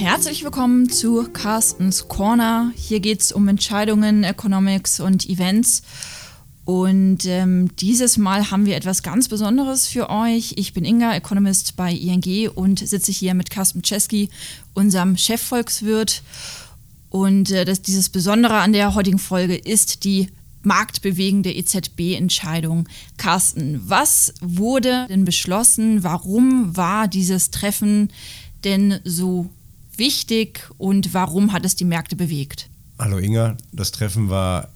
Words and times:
Herzlich 0.00 0.44
willkommen 0.44 0.88
zu 0.88 1.28
Carstens 1.32 2.06
Corner. 2.06 2.70
Hier 2.76 3.00
geht 3.00 3.20
es 3.20 3.32
um 3.32 3.48
Entscheidungen, 3.48 4.22
Economics 4.22 5.00
und 5.00 5.28
Events. 5.28 5.82
Und 6.64 7.26
ähm, 7.26 7.74
dieses 7.78 8.16
Mal 8.16 8.52
haben 8.52 8.64
wir 8.64 8.76
etwas 8.76 9.02
ganz 9.02 9.26
Besonderes 9.26 9.88
für 9.88 10.08
euch. 10.08 10.54
Ich 10.54 10.72
bin 10.72 10.84
Inga, 10.84 11.16
Economist 11.16 11.74
bei 11.74 11.92
ING 11.92 12.48
und 12.54 12.78
sitze 12.78 13.10
hier 13.10 13.34
mit 13.34 13.50
Carsten 13.50 13.82
Czeski, 13.82 14.30
unserem 14.72 15.16
Chefvolkswirt. 15.16 16.22
Und 17.10 17.50
äh, 17.50 17.64
das, 17.64 17.82
dieses 17.82 18.08
Besondere 18.08 18.58
an 18.58 18.72
der 18.72 18.94
heutigen 18.94 19.18
Folge 19.18 19.56
ist 19.56 20.04
die 20.04 20.28
marktbewegende 20.62 21.52
EZB-Entscheidung. 21.52 22.88
Carsten, 23.16 23.80
was 23.84 24.32
wurde 24.40 25.06
denn 25.08 25.24
beschlossen? 25.24 26.04
Warum 26.04 26.76
war 26.76 27.08
dieses 27.08 27.50
Treffen 27.50 28.10
denn 28.64 29.00
so 29.04 29.48
wichtig 29.98 30.68
und 30.78 31.12
warum 31.14 31.52
hat 31.52 31.64
es 31.64 31.76
die 31.76 31.84
Märkte 31.84 32.16
bewegt? 32.16 32.68
Hallo 32.98 33.18
Inga, 33.18 33.56
das 33.72 33.92
Treffen 33.92 34.30
war 34.30 34.68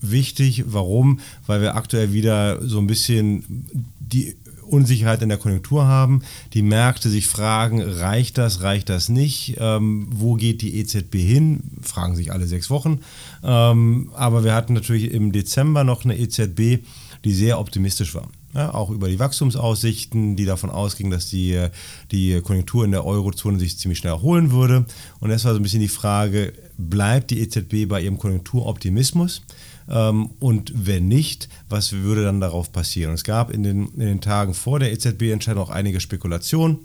wichtig. 0.00 0.64
Warum? 0.66 1.20
Weil 1.46 1.60
wir 1.60 1.76
aktuell 1.76 2.12
wieder 2.12 2.66
so 2.66 2.78
ein 2.78 2.86
bisschen 2.86 3.66
die 4.00 4.36
Unsicherheit 4.62 5.22
in 5.22 5.28
der 5.28 5.38
Konjunktur 5.38 5.86
haben. 5.86 6.22
Die 6.52 6.62
Märkte 6.62 7.08
sich 7.08 7.26
fragen, 7.26 7.82
reicht 7.82 8.38
das, 8.38 8.62
reicht 8.62 8.88
das 8.88 9.08
nicht? 9.08 9.56
Ähm, 9.58 10.08
wo 10.10 10.34
geht 10.34 10.62
die 10.62 10.78
EZB 10.78 11.14
hin? 11.14 11.60
Fragen 11.82 12.16
sich 12.16 12.32
alle 12.32 12.46
sechs 12.46 12.70
Wochen. 12.70 13.00
Ähm, 13.42 14.10
aber 14.14 14.44
wir 14.44 14.54
hatten 14.54 14.74
natürlich 14.74 15.12
im 15.12 15.32
Dezember 15.32 15.84
noch 15.84 16.04
eine 16.04 16.18
EZB, 16.18 16.84
die 17.24 17.32
sehr 17.32 17.58
optimistisch 17.58 18.14
war. 18.14 18.28
Ja, 18.54 18.72
auch 18.72 18.88
über 18.90 19.08
die 19.08 19.18
Wachstumsaussichten, 19.18 20.34
die 20.34 20.46
davon 20.46 20.70
ausgingen, 20.70 21.12
dass 21.12 21.28
die, 21.28 21.68
die 22.10 22.40
Konjunktur 22.40 22.84
in 22.84 22.92
der 22.92 23.04
Eurozone 23.04 23.58
sich 23.58 23.78
ziemlich 23.78 23.98
schnell 23.98 24.14
erholen 24.14 24.52
würde. 24.52 24.86
Und 25.20 25.28
das 25.28 25.44
war 25.44 25.52
so 25.52 25.60
ein 25.60 25.62
bisschen 25.62 25.80
die 25.80 25.88
Frage, 25.88 26.54
bleibt 26.78 27.30
die 27.30 27.40
EZB 27.40 27.86
bei 27.86 28.00
ihrem 28.00 28.18
Konjunkturoptimismus? 28.18 29.42
Ähm, 29.90 30.30
und 30.38 30.72
wenn 30.74 31.08
nicht, 31.08 31.48
was 31.68 31.92
würde 31.92 32.24
dann 32.24 32.40
darauf 32.40 32.72
passieren? 32.72 33.12
Es 33.12 33.24
gab 33.24 33.50
in 33.50 33.62
den, 33.62 33.88
in 33.94 34.00
den 34.00 34.20
Tagen 34.22 34.54
vor 34.54 34.78
der 34.78 34.92
EZB-Entscheidung 34.92 35.64
auch 35.64 35.70
einige 35.70 36.00
Spekulationen 36.00 36.78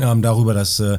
ähm, 0.00 0.22
darüber, 0.22 0.54
dass 0.54 0.80
äh, 0.80 0.98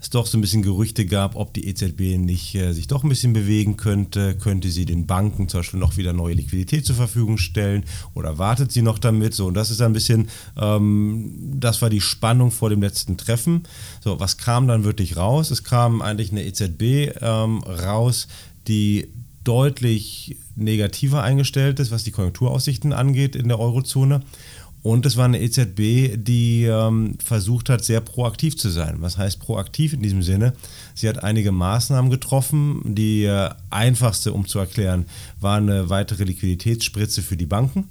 es 0.00 0.10
doch 0.10 0.26
so 0.26 0.38
ein 0.38 0.40
bisschen 0.40 0.62
Gerüchte 0.62 1.04
gab, 1.04 1.36
ob 1.36 1.52
die 1.52 1.68
EZB 1.68 2.16
nicht 2.16 2.54
äh, 2.54 2.72
sich 2.72 2.86
doch 2.86 3.02
ein 3.02 3.08
bisschen 3.10 3.32
bewegen 3.32 3.76
könnte. 3.76 4.34
Könnte 4.36 4.70
sie 4.70 4.86
den 4.86 5.06
Banken 5.06 5.48
zum 5.48 5.60
Beispiel 5.60 5.78
noch 5.78 5.96
wieder 5.96 6.12
neue 6.12 6.34
Liquidität 6.34 6.86
zur 6.86 6.96
Verfügung 6.96 7.36
stellen 7.36 7.84
oder 8.14 8.38
wartet 8.38 8.72
sie 8.72 8.82
noch 8.82 8.98
damit? 8.98 9.34
So, 9.34 9.46
und 9.46 9.54
das 9.54 9.70
ist 9.70 9.82
ein 9.82 9.92
bisschen, 9.92 10.28
ähm, 10.58 11.32
das 11.54 11.82
war 11.82 11.90
die 11.90 12.00
Spannung 12.00 12.50
vor 12.50 12.70
dem 12.70 12.80
letzten 12.80 13.18
Treffen. 13.18 13.64
So, 14.02 14.18
was 14.18 14.38
kam 14.38 14.66
dann 14.66 14.84
wirklich 14.84 15.16
raus? 15.16 15.50
Es 15.50 15.64
kam 15.64 16.00
eigentlich 16.00 16.32
eine 16.32 16.44
EZB 16.44 17.14
ähm, 17.20 17.58
raus, 17.58 18.26
die 18.68 19.08
deutlich 19.44 20.36
negativer 20.56 21.22
eingestellt 21.22 21.80
ist, 21.80 21.90
was 21.90 22.04
die 22.04 22.10
Konjunkturaussichten 22.10 22.92
angeht 22.92 23.34
in 23.36 23.48
der 23.48 23.58
Eurozone. 23.58 24.22
Und 24.82 25.04
es 25.04 25.16
war 25.16 25.26
eine 25.26 25.40
EZB, 25.40 26.16
die 26.16 26.64
ähm, 26.64 27.18
versucht 27.22 27.68
hat, 27.68 27.84
sehr 27.84 28.00
proaktiv 28.00 28.56
zu 28.56 28.70
sein. 28.70 28.96
Was 29.00 29.18
heißt 29.18 29.38
proaktiv 29.38 29.92
in 29.92 30.00
diesem 30.00 30.22
Sinne? 30.22 30.54
Sie 30.94 31.08
hat 31.08 31.22
einige 31.22 31.52
Maßnahmen 31.52 32.10
getroffen. 32.10 32.80
Die 32.94 33.24
äh, 33.24 33.50
einfachste, 33.68 34.32
um 34.32 34.46
zu 34.46 34.58
erklären, 34.58 35.04
war 35.38 35.58
eine 35.58 35.90
weitere 35.90 36.24
Liquiditätsspritze 36.24 37.20
für 37.22 37.36
die 37.36 37.46
Banken. 37.46 37.88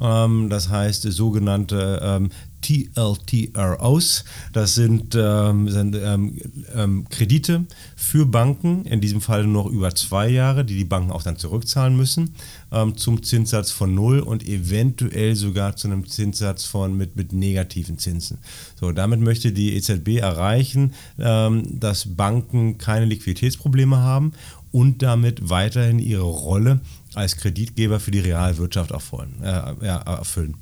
Ähm, 0.00 0.48
das 0.48 0.68
heißt, 0.68 1.02
sogenannte 1.02 2.00
ähm, 2.02 2.30
TLTROs. 2.62 4.24
Das 4.52 4.74
sind, 4.74 5.16
ähm, 5.18 5.68
sind 5.68 5.96
ähm, 5.96 6.38
ähm, 6.74 7.06
Kredite 7.10 7.66
für 7.96 8.24
Banken, 8.24 8.84
in 8.84 9.00
diesem 9.00 9.20
Fall 9.20 9.46
nur 9.46 9.70
über 9.70 9.94
zwei 9.94 10.28
Jahre, 10.28 10.64
die 10.64 10.76
die 10.76 10.84
Banken 10.84 11.10
auch 11.10 11.22
dann 11.22 11.36
zurückzahlen 11.36 11.96
müssen, 11.96 12.34
ähm, 12.70 12.96
zum 12.96 13.22
Zinssatz 13.22 13.70
von 13.70 13.94
null 13.94 14.20
und 14.20 14.46
eventuell 14.46 15.34
sogar 15.34 15.76
zu 15.76 15.88
einem 15.88 16.06
Zinssatz 16.06 16.64
von 16.64 16.96
mit, 16.96 17.16
mit 17.16 17.32
negativen 17.32 17.98
Zinsen. 17.98 18.38
So, 18.80 18.92
damit 18.92 19.20
möchte 19.20 19.52
die 19.52 19.74
EZB 19.74 20.18
erreichen, 20.20 20.94
ähm, 21.18 21.80
dass 21.80 22.14
Banken 22.16 22.78
keine 22.78 23.06
Liquiditätsprobleme 23.06 23.98
haben 23.98 24.32
und 24.70 25.02
damit 25.02 25.50
weiterhin 25.50 25.98
ihre 25.98 26.22
Rolle 26.22 26.80
als 27.14 27.36
Kreditgeber 27.36 28.00
für 28.00 28.10
die 28.10 28.20
Realwirtschaft 28.20 28.90
erfüllen. 28.90 29.42
Äh, 29.42 29.86
ja, 29.86 29.98
erfüllen. 29.98 30.56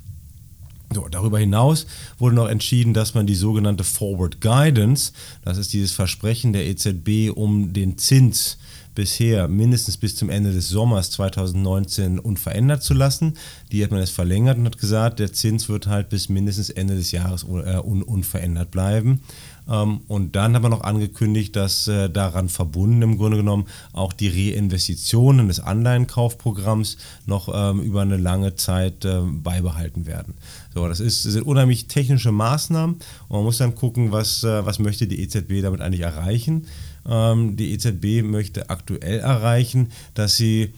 So, 0.93 1.07
darüber 1.07 1.39
hinaus 1.39 1.87
wurde 2.17 2.35
noch 2.35 2.49
entschieden, 2.49 2.93
dass 2.93 3.13
man 3.13 3.25
die 3.25 3.35
sogenannte 3.35 3.85
Forward 3.85 4.41
Guidance, 4.41 5.13
das 5.43 5.57
ist 5.57 5.71
dieses 5.71 5.93
Versprechen 5.93 6.51
der 6.51 6.67
EZB, 6.67 7.31
um 7.33 7.71
den 7.71 7.97
Zins 7.97 8.57
bisher 8.95 9.47
mindestens 9.47 9.97
bis 9.97 10.15
zum 10.15 10.29
Ende 10.29 10.51
des 10.51 10.69
Sommers 10.69 11.11
2019 11.11 12.19
unverändert 12.19 12.83
zu 12.83 12.93
lassen. 12.93 13.33
Die 13.71 13.83
hat 13.83 13.91
man 13.91 13.99
jetzt 13.99 14.13
verlängert 14.13 14.57
und 14.57 14.65
hat 14.65 14.77
gesagt, 14.77 15.19
der 15.19 15.33
Zins 15.33 15.69
wird 15.69 15.87
halt 15.87 16.09
bis 16.09 16.29
mindestens 16.29 16.69
Ende 16.69 16.95
des 16.95 17.11
Jahres 17.11 17.43
äh, 17.43 17.77
un 17.77 18.03
unverändert 18.03 18.71
bleiben. 18.71 19.21
Ähm, 19.69 20.01
und 20.07 20.35
dann 20.35 20.55
haben 20.55 20.63
wir 20.63 20.69
noch 20.69 20.83
angekündigt, 20.83 21.55
dass 21.55 21.87
äh, 21.87 22.09
daran 22.09 22.49
verbunden 22.49 23.01
im 23.01 23.17
Grunde 23.17 23.37
genommen 23.37 23.65
auch 23.93 24.13
die 24.13 24.27
Reinvestitionen 24.27 25.47
des 25.47 25.59
Anleihenkaufprogramms 25.59 26.97
noch 27.25 27.49
ähm, 27.53 27.81
über 27.81 28.01
eine 28.01 28.17
lange 28.17 28.55
Zeit 28.55 29.05
äh, 29.05 29.21
beibehalten 29.21 30.05
werden. 30.05 30.33
So, 30.73 30.87
das, 30.87 30.99
ist, 30.99 31.25
das 31.25 31.33
sind 31.33 31.43
unheimlich 31.43 31.87
technische 31.87 32.31
Maßnahmen 32.31 32.95
und 32.95 33.35
man 33.35 33.43
muss 33.43 33.57
dann 33.57 33.75
gucken, 33.75 34.11
was, 34.11 34.43
was 34.43 34.79
möchte 34.79 35.05
die 35.05 35.21
EZB 35.21 35.61
damit 35.61 35.81
eigentlich 35.81 36.01
erreichen. 36.01 36.65
Ähm, 37.07 37.55
die 37.55 37.71
EZB 37.73 38.23
möchte 38.23 38.69
aktuell 38.69 39.19
erreichen, 39.19 39.91
dass 40.13 40.35
sie 40.35 40.73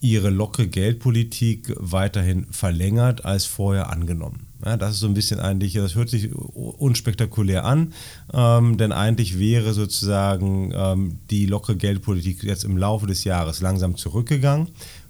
ihre 0.00 0.30
lockere 0.30 0.68
Geldpolitik 0.68 1.72
weiterhin 1.76 2.46
verlängert 2.50 3.24
als 3.24 3.44
vorher 3.44 3.90
angenommen. 3.90 4.46
Ja, 4.64 4.76
das 4.76 4.94
ist 4.94 5.00
so 5.00 5.06
ein 5.06 5.14
bisschen 5.14 5.38
eigentlich, 5.38 5.74
das 5.74 5.94
hört 5.94 6.08
sich 6.08 6.34
unspektakulär 6.34 7.64
an, 7.64 7.92
ähm, 8.32 8.78
denn 8.78 8.90
eigentlich 8.90 9.38
wäre 9.38 9.74
sozusagen 9.74 10.72
ähm, 10.74 11.18
die 11.30 11.46
lockere 11.46 11.76
Geldpolitik 11.76 12.42
jetzt 12.42 12.64
im 12.64 12.76
Laufe 12.76 13.06
des 13.06 13.24
Jahres 13.24 13.60
langsam 13.60 13.96
zurückgegangen, 13.96 14.68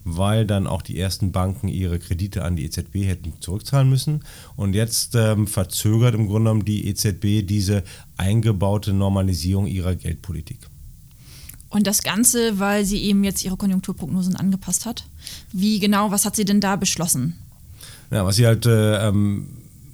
weil 0.09 0.47
dann 0.47 0.69
auch 0.69 0.83
die 0.83 0.99
ersten 0.99 1.33
Banken 1.33 1.67
ihre 1.67 1.99
Kredite 1.99 2.45
an 2.45 2.55
die 2.55 2.65
EZB 2.65 3.05
hätten 3.05 3.33
zurückzahlen 3.41 3.91
müssen. 3.91 4.25
Und 4.55 4.75
jetzt 4.75 5.17
ähm, 5.17 5.49
verzögert 5.49 6.15
im 6.15 6.29
Grunde 6.29 6.51
genommen 6.51 6.65
die 6.65 6.87
EZB 6.89 7.45
diese 7.45 7.83
eingebaute 8.17 8.93
Normalisierung 8.93 9.67
ihrer 9.67 9.97
Geldpolitik. 9.97 10.61
Und 11.71 11.89
das 11.89 12.05
Ganze, 12.05 12.61
weil 12.61 12.85
sie 12.85 13.03
eben 13.03 13.25
jetzt 13.25 13.45
ihre 13.45 13.57
Konjunkturprognosen 13.57 14.37
angepasst 14.37 14.87
hat. 14.87 15.05
Wie 15.53 15.81
genau, 15.81 16.13
was 16.13 16.25
hat 16.25 16.37
sie 16.37 16.45
denn 16.45 16.61
da 16.61 16.77
beschlossen? 16.77 17.35
Ja, 18.13 18.25
was 18.25 18.37
sie 18.37 18.47
halt, 18.47 18.65
äh, 18.65 19.09
ähm, 19.09 19.49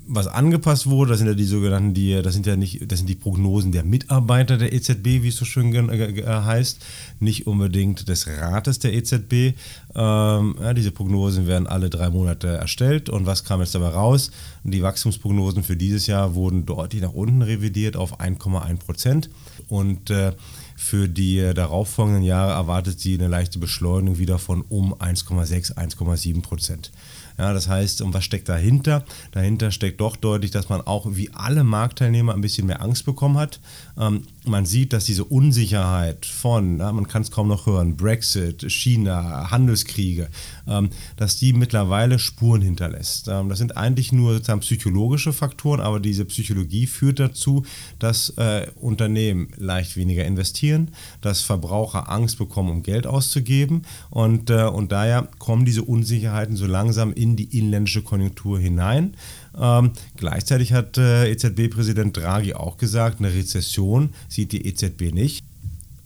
was 0.06 0.26
angepasst 0.26 0.88
wurde, 0.88 1.10
das 1.10 1.18
sind 1.18 1.28
ja 1.28 1.34
die 1.34 1.44
sogenannten, 1.44 1.94
die, 1.94 2.20
das 2.22 2.34
sind 2.34 2.46
ja 2.46 2.56
nicht, 2.56 2.90
das 2.90 2.98
sind 2.98 3.08
die 3.08 3.14
Prognosen 3.14 3.72
der 3.72 3.84
Mitarbeiter 3.84 4.58
der 4.58 4.72
EZB, 4.72 5.22
wie 5.22 5.28
es 5.28 5.36
so 5.36 5.44
schön 5.44 5.72
äh, 5.90 6.24
heißt, 6.26 6.84
nicht 7.20 7.46
unbedingt 7.46 8.08
des 8.08 8.26
Rates 8.26 8.78
der 8.78 8.94
EZB. 8.94 9.54
Ähm, 9.94 10.56
ja, 10.60 10.74
diese 10.74 10.90
Prognosen 10.90 11.46
werden 11.46 11.66
alle 11.66 11.90
drei 11.90 12.10
Monate 12.10 12.48
erstellt 12.48 13.08
und 13.08 13.26
was 13.26 13.44
kam 13.44 13.60
jetzt 13.60 13.74
dabei 13.74 13.88
raus? 13.88 14.30
Die 14.64 14.82
Wachstumsprognosen 14.82 15.62
für 15.62 15.76
dieses 15.76 16.06
Jahr 16.06 16.34
wurden 16.34 16.66
deutlich 16.66 17.02
nach 17.02 17.12
unten 17.12 17.42
revidiert 17.42 17.96
auf 17.96 18.20
1,1 18.20 18.78
Prozent 18.78 19.30
und 19.68 20.10
äh, 20.10 20.32
für 20.76 21.08
die 21.08 21.38
äh, 21.38 21.54
darauffolgenden 21.54 22.24
Jahre 22.24 22.52
erwartet 22.52 22.98
sie 22.98 23.14
eine 23.14 23.28
leichte 23.28 23.58
Beschleunigung 23.60 24.18
wieder 24.18 24.38
von 24.38 24.62
um 24.68 24.94
1,6, 24.94 25.76
1,7 25.76 26.42
Prozent. 26.42 26.90
Ja, 27.38 27.52
das 27.52 27.68
heißt, 27.68 28.02
und 28.02 28.14
was 28.14 28.24
steckt 28.24 28.48
dahinter? 28.48 29.04
Dahinter 29.32 29.70
steckt 29.70 30.00
doch 30.00 30.16
deutlich, 30.16 30.50
dass 30.50 30.68
man 30.68 30.80
auch 30.80 31.06
wie 31.10 31.30
alle 31.32 31.64
Marktteilnehmer 31.64 32.34
ein 32.34 32.40
bisschen 32.40 32.66
mehr 32.66 32.82
Angst 32.82 33.04
bekommen 33.04 33.38
hat. 33.38 33.60
Ähm, 33.98 34.22
man 34.44 34.66
sieht, 34.66 34.92
dass 34.92 35.04
diese 35.04 35.24
Unsicherheit 35.24 36.26
von, 36.26 36.78
ja, 36.78 36.92
man 36.92 37.06
kann 37.06 37.22
es 37.22 37.30
kaum 37.30 37.48
noch 37.48 37.66
hören, 37.66 37.96
Brexit, 37.96 38.70
China, 38.70 39.50
Handelskriege, 39.50 40.28
ähm, 40.66 40.90
dass 41.16 41.36
die 41.36 41.52
mittlerweile 41.52 42.18
Spuren 42.18 42.60
hinterlässt. 42.60 43.28
Ähm, 43.28 43.48
das 43.48 43.58
sind 43.58 43.76
eigentlich 43.76 44.12
nur 44.12 44.34
sozusagen 44.34 44.60
psychologische 44.60 45.32
Faktoren, 45.32 45.80
aber 45.80 46.00
diese 46.00 46.24
Psychologie 46.24 46.86
führt 46.86 47.20
dazu, 47.20 47.64
dass 47.98 48.30
äh, 48.30 48.66
Unternehmen 48.80 49.48
leicht 49.56 49.96
weniger 49.96 50.24
investieren, 50.24 50.90
dass 51.20 51.42
Verbraucher 51.42 52.10
Angst 52.10 52.38
bekommen, 52.38 52.70
um 52.70 52.82
Geld 52.82 53.06
auszugeben 53.06 53.82
und, 54.10 54.50
äh, 54.50 54.64
und 54.64 54.90
daher 54.90 55.28
kommen 55.38 55.64
diese 55.64 55.82
Unsicherheiten 55.82 56.56
so 56.56 56.66
langsam 56.66 57.12
in 57.12 57.21
die 57.36 57.58
inländische 57.58 58.02
Konjunktur 58.02 58.58
hinein. 58.58 59.14
Ähm, 59.58 59.92
gleichzeitig 60.16 60.72
hat 60.72 60.98
äh, 60.98 61.30
EZB-Präsident 61.30 62.16
Draghi 62.16 62.54
auch 62.54 62.76
gesagt, 62.76 63.20
eine 63.20 63.32
Rezession 63.32 64.10
sieht 64.28 64.52
die 64.52 64.66
EZB 64.66 65.12
nicht. 65.12 65.44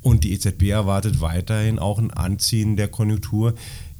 Und 0.03 0.23
die 0.23 0.33
EZB 0.35 0.69
erwartet 0.69 1.21
weiterhin 1.21 1.81
auch 1.81 1.99
ein 1.99 2.13
Anziehen 2.13 2.77
der 2.77 2.87
Konjunktur 2.87 3.55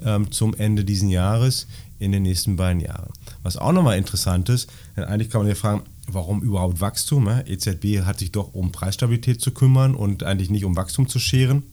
ähm, 0.05 0.31
zum 0.31 0.55
Ende 0.55 0.85
dieses 0.85 1.11
Jahres 1.11 1.67
in 1.99 2.13
den 2.13 2.23
nächsten 2.23 2.57
beiden 2.57 2.81
Jahren. 2.81 3.11
Was 3.43 3.57
auch 3.57 3.73
nochmal 3.73 3.99
interessant 3.99 4.49
ist, 4.49 4.71
denn 4.97 5.05
eigentlich 5.05 5.31
kann 5.31 5.41
man 5.41 5.49
ja 5.49 5.55
fragen, 5.55 5.83
warum 6.07 6.43
überhaupt 6.43 6.81
Wachstum? 6.81 7.29
EZB 7.29 8.03
hat 8.05 8.19
sich 8.19 8.33
doch 8.33 8.55
um 8.55 8.73
Preisstabilität 8.73 9.41
zu 9.41 9.51
kümmern 9.51 9.95
und 9.95 10.23
eigentlich 10.23 10.51
nicht 10.51 10.65
um 10.65 10.77
Wachstum 10.77 11.09
zu 11.09 11.19
scheren. 11.19 11.65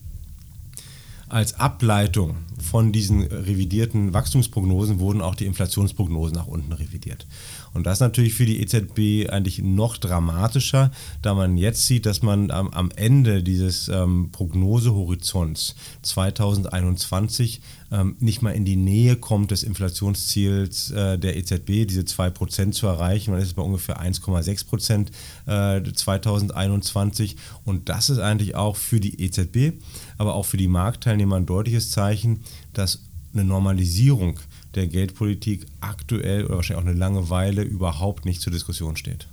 Als 1.29 1.59
Ableitung 1.59 2.37
von 2.63 2.91
diesen 2.91 3.23
revidierten 3.23 4.13
Wachstumsprognosen 4.13 4.99
wurden 4.99 5.21
auch 5.21 5.35
die 5.35 5.45
Inflationsprognosen 5.45 6.35
nach 6.35 6.47
unten 6.47 6.71
revidiert. 6.71 7.27
Und 7.73 7.85
das 7.85 7.97
ist 7.97 8.01
natürlich 8.01 8.33
für 8.33 8.45
die 8.45 8.61
EZB 8.61 9.29
eigentlich 9.29 9.59
noch 9.59 9.97
dramatischer, 9.97 10.91
da 11.21 11.33
man 11.33 11.57
jetzt 11.57 11.85
sieht, 11.87 12.05
dass 12.05 12.21
man 12.21 12.51
am, 12.51 12.69
am 12.69 12.91
Ende 12.95 13.43
dieses 13.43 13.89
ähm, 13.89 14.29
Prognosehorizonts 14.31 15.75
2021 16.03 17.61
ähm, 17.91 18.15
nicht 18.19 18.41
mal 18.41 18.51
in 18.51 18.65
die 18.65 18.75
Nähe 18.75 19.15
kommt 19.15 19.51
des 19.51 19.63
Inflationsziels 19.63 20.91
äh, 20.91 21.17
der 21.19 21.37
EZB, 21.37 21.85
diese 21.87 22.01
2% 22.01 22.71
zu 22.71 22.87
erreichen. 22.87 23.31
Man 23.31 23.41
ist 23.41 23.55
bei 23.55 23.61
ungefähr 23.61 24.01
1,6% 24.01 25.07
äh, 25.45 25.93
2021. 25.93 27.37
Und 27.65 27.89
das 27.89 28.09
ist 28.09 28.19
eigentlich 28.19 28.55
auch 28.55 28.77
für 28.77 28.99
die 28.99 29.21
EZB, 29.23 29.79
aber 30.17 30.33
auch 30.33 30.45
für 30.45 30.57
die 30.57 30.67
Marktteilnehmer 30.67 31.35
ein 31.35 31.45
deutliches 31.45 31.91
Zeichen, 31.91 32.41
dass 32.73 32.99
eine 33.33 33.43
Normalisierung 33.43 34.39
der 34.75 34.87
Geldpolitik 34.87 35.65
aktuell 35.81 36.45
oder 36.45 36.57
wahrscheinlich 36.57 36.83
auch 36.83 36.89
eine 36.89 36.97
lange 36.97 37.29
Weile 37.29 37.63
überhaupt 37.63 38.25
nicht 38.25 38.41
zur 38.41 38.53
Diskussion 38.53 38.95
steht. 38.95 39.27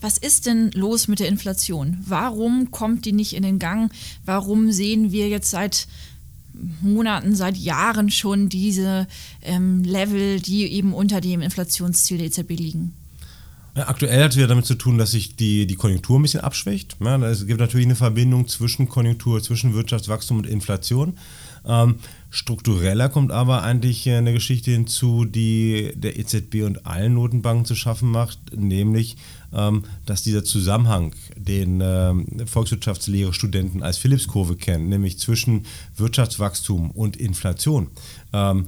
Was 0.00 0.18
ist 0.18 0.46
denn 0.46 0.70
los 0.72 1.08
mit 1.08 1.20
der 1.20 1.28
Inflation? 1.28 1.98
Warum 2.06 2.70
kommt 2.70 3.04
die 3.04 3.12
nicht 3.12 3.34
in 3.34 3.42
den 3.42 3.58
Gang? 3.58 3.90
Warum 4.24 4.70
sehen 4.70 5.12
wir 5.12 5.28
jetzt 5.28 5.50
seit 5.50 5.86
Monaten, 6.82 7.34
seit 7.34 7.56
Jahren 7.56 8.10
schon 8.10 8.48
diese 8.48 9.06
ähm, 9.42 9.82
Level, 9.84 10.40
die 10.40 10.66
eben 10.66 10.92
unter 10.92 11.20
dem 11.20 11.40
Inflationsziel 11.40 12.18
der 12.18 12.26
EZB 12.26 12.50
liegen? 12.50 12.92
Ja, 13.74 13.88
aktuell 13.88 14.22
hat 14.22 14.32
es 14.32 14.36
wieder 14.36 14.48
damit 14.48 14.66
zu 14.66 14.74
tun, 14.74 14.98
dass 14.98 15.12
sich 15.12 15.34
die, 15.34 15.66
die 15.66 15.76
Konjunktur 15.76 16.18
ein 16.18 16.22
bisschen 16.22 16.42
abschwächt. 16.42 16.96
Ja, 17.00 17.16
es 17.24 17.46
gibt 17.46 17.58
natürlich 17.58 17.86
eine 17.86 17.96
Verbindung 17.96 18.46
zwischen 18.46 18.86
Konjunktur, 18.86 19.42
zwischen 19.42 19.72
Wirtschaftswachstum 19.72 20.36
und 20.36 20.46
Inflation. 20.46 21.16
Ähm, 21.64 21.94
struktureller 22.28 23.08
kommt 23.08 23.32
aber 23.32 23.62
eigentlich 23.62 24.06
eine 24.10 24.34
Geschichte 24.34 24.72
hinzu, 24.72 25.24
die 25.24 25.92
der 25.94 26.18
EZB 26.18 26.64
und 26.64 26.84
allen 26.84 27.14
Notenbanken 27.14 27.64
zu 27.64 27.74
schaffen 27.74 28.10
macht, 28.10 28.38
nämlich, 28.54 29.16
ähm, 29.54 29.84
dass 30.04 30.22
dieser 30.22 30.44
Zusammenhang, 30.44 31.14
den 31.36 31.80
ähm, 31.82 32.26
Volkswirtschaftslehre 32.44 33.32
Studenten 33.32 33.82
als 33.82 33.96
Philipskurve 33.96 34.56
kennen, 34.56 34.90
nämlich 34.90 35.18
zwischen 35.18 35.64
Wirtschaftswachstum 35.96 36.90
und 36.90 37.16
Inflation, 37.16 37.88
ähm, 38.34 38.66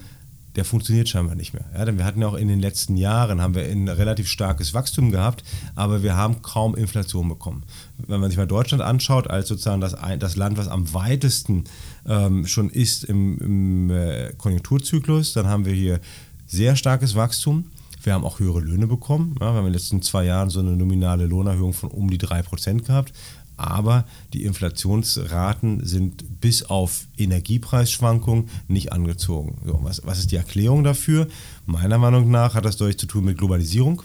der 0.57 0.65
funktioniert 0.65 1.09
scheinbar 1.09 1.35
nicht 1.35 1.53
mehr. 1.53 1.65
Ja, 1.77 1.85
denn 1.85 1.99
wir 1.99 2.05
hatten 2.05 2.21
ja 2.21 2.29
auch 2.29 2.35
in 2.35 2.49
den 2.49 2.61
letzten 2.61 2.97
Jahren 2.97 3.41
haben 3.41 3.55
wir 3.55 3.65
ein 3.65 3.89
relativ 3.89 4.29
starkes 4.29 4.73
Wachstum 4.75 5.11
gehabt, 5.11 5.43
aber 5.75 6.03
wir 6.03 6.17
haben 6.17 6.43
kaum 6.43 6.77
Inflation 6.77 7.29
bekommen. 7.29 7.65
Wenn 7.99 8.21
man 8.21 8.31
sich 8.31 8.39
mal 8.39 8.47
Deutschland 8.47 8.83
anschaut, 8.83 9.29
als 9.29 9.49
sozusagen 9.49 9.81
das, 9.81 9.97
das 10.19 10.37
Land, 10.37 10.57
was 10.57 10.69
am 10.69 10.93
weitesten 10.95 11.65
ähm, 12.07 12.47
schon 12.47 12.71
ist 12.71 13.05
im, 13.05 13.39
im 13.39 13.91
äh, 13.91 14.33
Konjunkturzyklus, 14.39 15.33
dann 15.33 15.47
haben 15.47 15.65
wir 15.65 15.73
hier 15.75 16.01
sehr 16.47 16.77
starkes 16.77 17.15
Wachstum. 17.15 17.67
Wir 18.03 18.13
haben 18.13 18.25
auch 18.25 18.39
höhere 18.39 18.61
Löhne 18.61 18.87
bekommen. 18.87 19.35
Ja, 19.41 19.47
wir 19.47 19.55
haben 19.55 19.59
in 19.61 19.65
den 19.65 19.73
letzten 19.73 20.03
zwei 20.03 20.25
Jahren 20.25 20.51
so 20.51 20.61
eine 20.61 20.77
nominale 20.77 21.27
Lohnerhöhung 21.27 21.73
von 21.73 21.91
um 21.91 22.11
die 22.11 22.19
3% 22.19 22.83
gehabt 22.83 23.13
aber 23.57 24.05
die 24.33 24.45
Inflationsraten 24.45 25.85
sind 25.87 26.41
bis 26.41 26.65
auf 26.65 27.07
Energiepreisschwankungen 27.17 28.49
nicht 28.69 28.93
angezogen. 28.93 29.59
So, 29.65 29.81
was, 29.83 30.03
was 30.05 30.19
ist 30.19 30.33
die 30.33 30.37
Erklärung 30.37 30.85
dafür? 30.85 31.29
Meiner 31.67 31.99
Meinung 31.99 32.31
nach 32.31 32.55
hat 32.55 32.65
das 32.65 32.77
deutlich 32.77 32.99
zu 32.99 33.07
tun 33.07 33.25
mit 33.25 33.39
Globalisierung. 33.39 34.03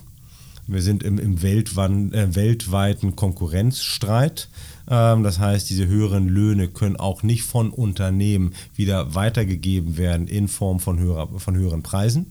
Wir 0.67 0.83
sind 0.83 1.01
im, 1.01 1.17
im 1.17 1.37
äh, 1.37 2.35
weltweiten 2.35 3.15
Konkurrenzstreit. 3.15 4.49
Ähm, 4.87 5.23
das 5.23 5.39
heißt, 5.39 5.67
diese 5.69 5.87
höheren 5.87 6.27
Löhne 6.27 6.67
können 6.67 6.95
auch 6.95 7.23
nicht 7.23 7.43
von 7.43 7.71
Unternehmen 7.71 8.53
wieder 8.75 9.15
weitergegeben 9.15 9.97
werden 9.97 10.27
in 10.27 10.47
Form 10.47 10.79
von, 10.79 10.99
höherer, 10.99 11.39
von 11.39 11.55
höheren 11.55 11.81
Preisen. 11.81 12.27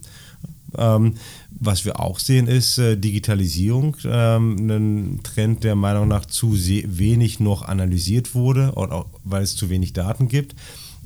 Ähm, 0.76 1.14
was 1.50 1.84
wir 1.84 2.00
auch 2.00 2.18
sehen, 2.18 2.46
ist 2.46 2.78
äh, 2.78 2.96
Digitalisierung, 2.96 3.96
ähm, 4.04 4.68
ein 4.68 5.20
Trend, 5.22 5.64
der 5.64 5.74
meiner 5.74 6.00
Meinung 6.00 6.08
nach 6.08 6.26
zu 6.26 6.54
wenig 6.54 7.40
noch 7.40 7.62
analysiert 7.62 8.34
wurde, 8.34 8.76
auch, 8.76 9.06
weil 9.24 9.42
es 9.42 9.56
zu 9.56 9.70
wenig 9.70 9.92
Daten 9.92 10.28
gibt. 10.28 10.54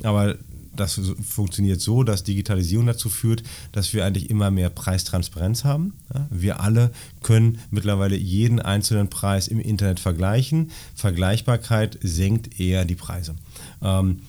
Aber 0.03 0.37
das 0.75 1.01
funktioniert 1.29 1.81
so, 1.81 2.03
dass 2.03 2.25
Digitalisierung 2.25 2.87
dazu 2.87 3.11
führt, 3.11 3.43
dass 3.73 3.93
wir 3.93 4.05
eigentlich 4.05 4.31
immer 4.31 4.51
mehr 4.51 4.71
Preistransparenz 4.71 5.65
haben. 5.65 5.95
Wir 6.31 6.61
alle 6.61 6.93
können 7.23 7.59
mittlerweile 7.71 8.17
jeden 8.17 8.59
einzelnen 8.59 9.11
Preis 9.11 9.49
im 9.49 9.61
Internet 9.61 10.01
vergleichen. 10.01 10.71
Vergleichbarkeit 10.95 11.99
senkt 12.03 12.59
eher 12.59 12.85
die 12.85 12.95
Preise. 12.95 13.35
Ähm, 13.83 14.21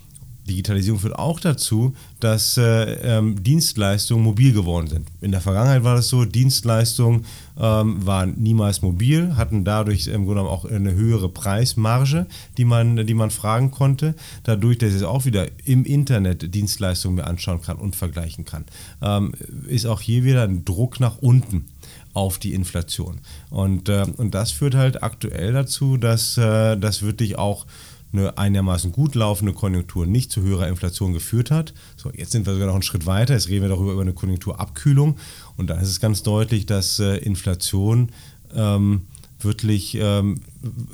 Digitalisierung 0.48 1.00
führt 1.00 1.18
auch 1.18 1.40
dazu, 1.40 1.95
dass 2.19 2.57
äh, 2.57 2.94
ähm, 3.18 3.42
Dienstleistungen 3.44 4.24
mobil 4.24 4.54
geworden 4.54 4.88
sind. 4.88 5.07
In 5.22 5.31
der 5.31 5.42
Vergangenheit 5.42 5.84
war 5.84 5.95
das 5.95 6.10
so, 6.10 6.25
Dienstleistungen 6.25 7.25
ähm, 7.60 8.06
waren 8.06 8.36
niemals 8.38 8.81
mobil, 8.81 9.36
hatten 9.36 9.63
dadurch 9.63 10.07
im 10.07 10.25
Grunde 10.25 10.42
genommen 10.42 10.50
auch 10.50 10.66
eine 10.66 10.94
höhere 10.94 11.30
Preismarge, 11.30 12.25
die 12.57 12.66
man, 12.66 13.06
die 13.07 13.13
man 13.13 13.31
fragen 13.31 13.72
konnte. 13.72 14.16
Dadurch, 14.44 14.78
dass 14.80 14.94
ich 14.94 15.04
auch 15.04 15.25
wieder 15.25 15.48
im 15.66 15.86
Internet 15.86 16.54
Dienstleistungen 16.54 17.18
mir 17.18 17.28
anschauen 17.28 17.62
kann 17.62 17.78
und 17.78 17.96
vergleichen 17.96 18.46
kann, 18.46 18.66
ähm, 19.01 19.34
ist 19.68 19.86
auch 19.86 20.01
hier 20.01 20.24
wieder 20.24 20.44
ein 20.44 20.66
Druck 20.66 21.00
nach 21.00 21.19
unten 21.19 21.66
auf 22.13 22.38
die 22.38 22.54
Inflation. 22.54 23.19
Und, 23.50 23.89
äh, 23.89 24.06
und 24.18 24.36
das 24.36 24.51
führt 24.51 24.75
halt 24.75 25.04
aktuell 25.04 25.54
dazu, 25.54 25.98
dass 25.98 26.38
äh, 26.38 26.78
das 26.78 27.01
wirklich 27.01 27.38
auch 27.38 27.66
eine 28.13 28.38
einigermaßen 28.38 28.92
gut 28.92 29.15
laufende 29.15 29.54
Konjunktur 29.54 30.06
nicht 30.06 30.31
zu 30.31 30.42
höherer 30.42 30.68
Inflation 30.68 31.13
geführt 31.13 31.51
hat. 31.51 31.74
So, 31.98 32.12
jetzt 32.12 32.31
sind 32.31 32.45
wir 32.45 32.54
sogar 32.54 32.68
noch 32.68 32.75
einen 32.75 32.83
Schritt 32.83 33.06
weiter. 33.06 33.33
Jetzt 33.33 33.50
reden 33.50 33.63
wir 33.63 33.69
darüber 33.69 33.94
über 33.94 34.01
eine 34.01 34.13
Konjunkturabkühlung. 34.13 35.18
Und 35.57 35.69
da 35.69 35.80
ist 35.80 35.89
es 35.89 36.00
ganz 36.00 36.24
deutlich, 36.24 36.65
dass 36.65 37.00
äh, 37.00 37.18
Inflation 37.18 38.10
ähm, 38.56 39.01
wirklich 39.44 39.98
ähm, 40.00 40.42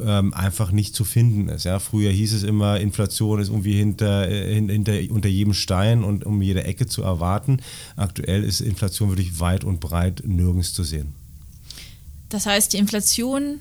ähm, 0.04 0.33
einfach 0.33 0.71
nicht 0.71 0.95
zu 0.95 1.04
finden 1.04 1.50
ist. 1.50 1.66
Ja? 1.66 1.80
Früher 1.80 2.12
hieß 2.12 2.33
es 2.33 2.44
immer, 2.44 2.80
Inflation 2.80 3.39
ist 3.39 3.50
irgendwie 3.50 3.74
hinter, 3.74 4.30
äh, 4.30 4.56
hinter, 4.56 4.94
unter 5.10 5.30
jedem 5.30 5.54
Stein 5.54 6.04
und 6.04 6.25
um 6.25 6.42
jede 6.42 6.63
Ecke 6.63 6.88
zu 6.88 7.04
erwarten. 7.04 7.57
Aktuell 7.95 8.44
ist 8.44 8.62
Inflation 8.62 9.10
wirklich 9.10 9.39
weit 9.39 9.63
und 9.63 9.80
breit 9.80 10.24
nirgends 10.25 10.74
zu 10.74 10.83
sehen. 10.83 11.13
Das 12.30 12.45
heißt, 12.45 12.74
die 12.74 12.77
Inflation 12.77 13.60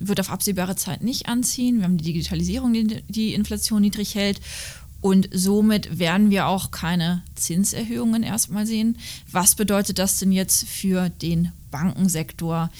wird 0.00 0.20
auf 0.20 0.30
absehbare 0.30 0.76
Zeit 0.76 1.02
nicht 1.02 1.28
anziehen. 1.28 1.78
Wir 1.78 1.84
haben 1.84 1.96
die 1.96 2.04
Digitalisierung, 2.04 2.72
die 2.72 3.02
die 3.08 3.34
Inflation 3.34 3.82
niedrig 3.82 4.14
hält. 4.14 4.40
Und 5.00 5.28
somit 5.32 5.98
werden 5.98 6.30
wir 6.30 6.46
auch 6.46 6.70
keine 6.70 7.22
Zinserhöhungen 7.34 8.22
erstmal 8.22 8.66
sehen. 8.66 8.98
Was 9.32 9.54
bedeutet 9.54 9.98
das 9.98 10.18
denn 10.18 10.30
jetzt 10.30 10.68
für 10.68 11.08
den 11.08 11.52
Bankensektor, 11.70 12.70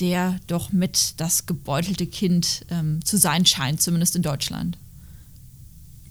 der 0.00 0.38
doch 0.46 0.72
mit 0.72 1.14
das 1.18 1.46
gebeutelte 1.46 2.06
Kind 2.06 2.64
ähm, 2.70 3.04
zu 3.04 3.18
sein 3.18 3.44
scheint, 3.44 3.82
zumindest 3.82 4.16
in 4.16 4.22
Deutschland? 4.22 4.78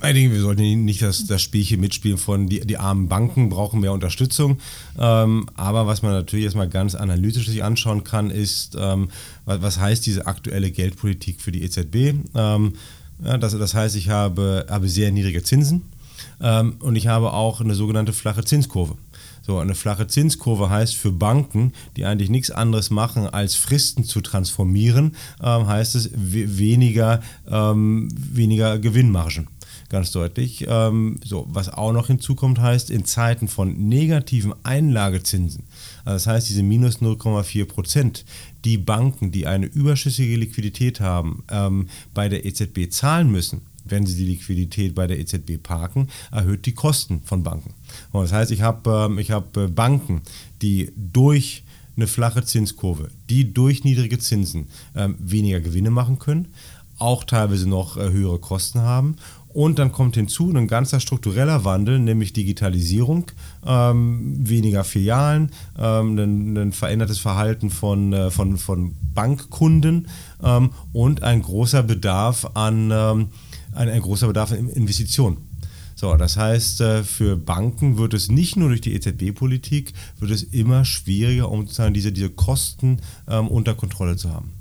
Ich 0.03 0.13
denke, 0.13 0.33
wir 0.33 0.41
sollten 0.41 0.85
nicht 0.85 1.01
das, 1.01 1.25
das 1.25 1.41
Spielchen 1.41 1.79
mitspielen 1.79 2.17
von 2.17 2.47
die, 2.47 2.59
die 2.59 2.77
armen 2.77 3.07
Banken 3.07 3.49
brauchen 3.49 3.79
mehr 3.79 3.93
Unterstützung. 3.93 4.57
Ähm, 4.99 5.47
aber 5.55 5.87
was 5.87 6.01
man 6.01 6.11
natürlich 6.11 6.45
erstmal 6.45 6.69
ganz 6.69 6.95
analytisch 6.95 7.47
sich 7.47 7.63
anschauen 7.63 8.03
kann, 8.03 8.29
ist, 8.29 8.75
ähm, 8.79 9.09
was, 9.45 9.61
was, 9.61 9.79
heißt 9.79 10.05
diese 10.05 10.27
aktuelle 10.27 10.69
Geldpolitik 10.69 11.41
für 11.41 11.51
die 11.51 11.63
EZB? 11.63 12.15
Ähm, 12.35 12.73
ja, 13.23 13.37
das, 13.37 13.57
das 13.57 13.73
heißt, 13.73 13.95
ich 13.95 14.09
habe, 14.09 14.65
habe 14.69 14.89
sehr 14.89 15.11
niedrige 15.11 15.43
Zinsen 15.43 15.83
ähm, 16.41 16.75
und 16.81 16.97
ich 16.97 17.07
habe 17.07 17.33
auch 17.33 17.61
eine 17.61 17.73
sogenannte 17.73 18.13
flache 18.13 18.43
Zinskurve. 18.43 18.97
So, 19.47 19.59
eine 19.59 19.75
flache 19.75 20.07
Zinskurve 20.07 20.69
heißt 20.71 20.95
für 20.95 21.11
Banken, 21.11 21.71
die 21.95 22.05
eigentlich 22.05 22.29
nichts 22.29 22.49
anderes 22.51 22.89
machen, 22.89 23.27
als 23.27 23.55
Fristen 23.55 24.03
zu 24.03 24.21
transformieren, 24.21 25.15
ähm, 25.41 25.67
heißt 25.67 25.95
es 25.95 26.09
weniger, 26.13 27.21
ähm, 27.49 28.09
weniger 28.11 28.79
Gewinnmargen 28.79 29.47
ganz 29.95 30.11
deutlich. 30.11 30.65
Ähm, 30.67 31.21
so, 31.23 31.47
was 31.47 31.69
auch 31.69 31.93
noch 31.93 32.07
hinzukommt, 32.07 32.59
heißt, 32.59 32.89
in 32.89 33.05
Zeiten 33.05 33.47
von 33.47 33.87
negativen 33.87 34.53
Einlagezinsen, 34.63 35.63
also 36.03 36.15
das 36.15 36.27
heißt 36.27 36.49
diese 36.49 36.63
minus 36.63 36.97
0,4 36.97 37.65
Prozent, 37.65 38.25
die 38.65 38.77
Banken, 38.77 39.31
die 39.31 39.47
eine 39.47 39.67
überschüssige 39.67 40.35
Liquidität 40.35 40.99
haben, 40.99 41.43
ähm, 41.49 41.87
bei 42.13 42.27
der 42.27 42.45
EZB 42.45 42.89
zahlen 42.91 43.31
müssen, 43.31 43.61
wenn 43.85 44.05
sie 44.05 44.17
die 44.17 44.25
Liquidität 44.25 44.93
bei 44.95 45.07
der 45.07 45.17
EZB 45.17 45.63
parken, 45.63 46.09
erhöht 46.29 46.65
die 46.65 46.73
Kosten 46.73 47.21
von 47.23 47.43
Banken. 47.43 47.73
Und 48.11 48.23
das 48.23 48.33
heißt, 48.33 48.51
ich 48.51 48.63
habe 48.63 49.07
ähm, 49.09 49.17
hab 49.29 49.55
äh, 49.55 49.67
Banken, 49.67 50.23
die 50.61 50.91
durch 50.97 51.63
eine 51.95 52.07
flache 52.07 52.43
Zinskurve, 52.43 53.11
die 53.29 53.53
durch 53.53 53.85
niedrige 53.85 54.19
Zinsen 54.19 54.67
ähm, 54.93 55.15
weniger 55.19 55.61
Gewinne 55.61 55.89
machen 55.89 56.19
können, 56.19 56.49
auch 56.97 57.23
teilweise 57.23 57.67
noch 57.67 57.97
äh, 57.97 58.09
höhere 58.09 58.39
Kosten 58.39 58.81
haben 58.81 59.15
Und 59.55 59.79
dann 59.79 59.93
kommt 59.93 60.15
hinzu 60.15 60.51
ein 60.53 60.67
ganzer 60.67 61.00
struktureller 61.00 61.63
Wandel, 61.63 61.97
nämlich 61.97 62.33
Digitalisierung, 62.33 63.31
ähm, 63.65 64.45
weniger 64.45 64.83
Filialen, 64.83 65.50
ähm, 65.79 66.19
ein, 66.19 66.57
ein, 66.57 66.71
verändertes 66.74 67.19
Verhalten 67.19 67.69
von, 67.69 68.12
äh, 68.12 68.31
von, 68.31 68.57
von 68.57 68.97
Bankkunden 69.13 70.09
ähm, 70.43 70.71
und 70.91 71.24
ein 71.24 71.41
großer 71.41 71.83
Bedarf 71.83 72.45
an 72.53 72.91
ähm, 72.91 73.27
ein, 73.71 73.88
ein, 73.88 74.01
großer 74.01 74.27
Bedarf 74.27 74.51
an 74.51 74.67
Investitionen. 74.67 75.38
So, 75.95 76.13
das 76.17 76.35
heißt, 76.35 76.81
äh, 76.81 77.03
für 77.05 77.38
Banken 77.38 77.97
wird 77.97 78.13
es 78.13 78.29
nicht 78.29 78.57
nur 78.57 78.67
durch 78.67 78.81
die 78.81 78.93
EZB-Politik, 78.93 79.93
wird 80.19 80.31
es 80.31 80.43
immer 80.43 80.83
schwieriger, 80.83 81.50
um 81.50 81.62
sozusagen 81.62 81.93
diese, 81.93 82.12
diese 82.12 82.29
Kosten 82.29 83.00
ähm, 83.29 83.47
unter 83.47 83.74
Kontrolle 83.74 84.17
zu 84.17 84.33
haben. 84.33 84.51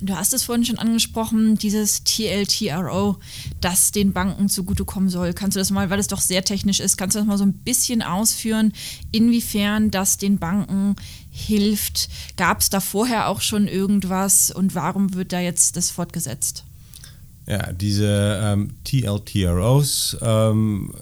Und 0.00 0.10
du 0.10 0.16
hast 0.16 0.32
es 0.34 0.44
vorhin 0.44 0.64
schon 0.64 0.78
angesprochen, 0.78 1.56
dieses 1.56 2.04
TLTRO, 2.04 3.18
das 3.60 3.92
den 3.92 4.12
Banken 4.12 4.48
zugutekommen 4.48 5.08
soll. 5.08 5.32
Kannst 5.32 5.56
du 5.56 5.60
das 5.60 5.70
mal, 5.70 5.90
weil 5.90 5.98
es 5.98 6.08
doch 6.08 6.20
sehr 6.20 6.44
technisch 6.44 6.80
ist, 6.80 6.96
kannst 6.96 7.16
du 7.16 7.20
das 7.20 7.28
mal 7.28 7.38
so 7.38 7.44
ein 7.44 7.52
bisschen 7.52 8.02
ausführen, 8.02 8.72
inwiefern 9.12 9.90
das 9.90 10.18
den 10.18 10.38
Banken 10.38 10.96
hilft? 11.30 12.08
Gab 12.36 12.60
es 12.60 12.70
da 12.70 12.80
vorher 12.80 13.28
auch 13.28 13.40
schon 13.40 13.68
irgendwas 13.68 14.50
und 14.50 14.74
warum 14.74 15.14
wird 15.14 15.32
da 15.32 15.40
jetzt 15.40 15.76
das 15.76 15.90
fortgesetzt? 15.90 16.64
Ja, 17.46 17.72
diese 17.72 18.40
ähm, 18.42 18.70
TLTROs 18.84 20.16
ähm, 20.22 20.94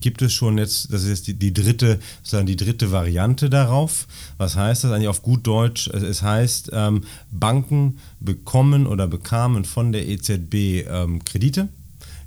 gibt 0.00 0.22
es 0.22 0.32
schon 0.32 0.58
jetzt, 0.58 0.92
das 0.92 1.02
ist 1.02 1.08
jetzt 1.08 1.26
die, 1.26 1.34
die, 1.34 1.52
dritte, 1.52 1.98
sozusagen 2.22 2.46
die 2.46 2.56
dritte 2.56 2.92
Variante 2.92 3.50
darauf. 3.50 4.06
Was 4.38 4.56
heißt 4.56 4.84
das 4.84 4.92
eigentlich 4.92 5.08
auf 5.08 5.22
gut 5.22 5.46
Deutsch? 5.46 5.88
Es 5.88 6.22
heißt, 6.22 6.70
ähm, 6.72 7.02
Banken 7.30 7.98
bekommen 8.20 8.86
oder 8.86 9.08
bekamen 9.08 9.64
von 9.64 9.92
der 9.92 10.06
EZB 10.08 10.86
ähm, 10.88 11.24
Kredite, 11.24 11.68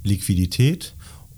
Liquidität 0.04 0.94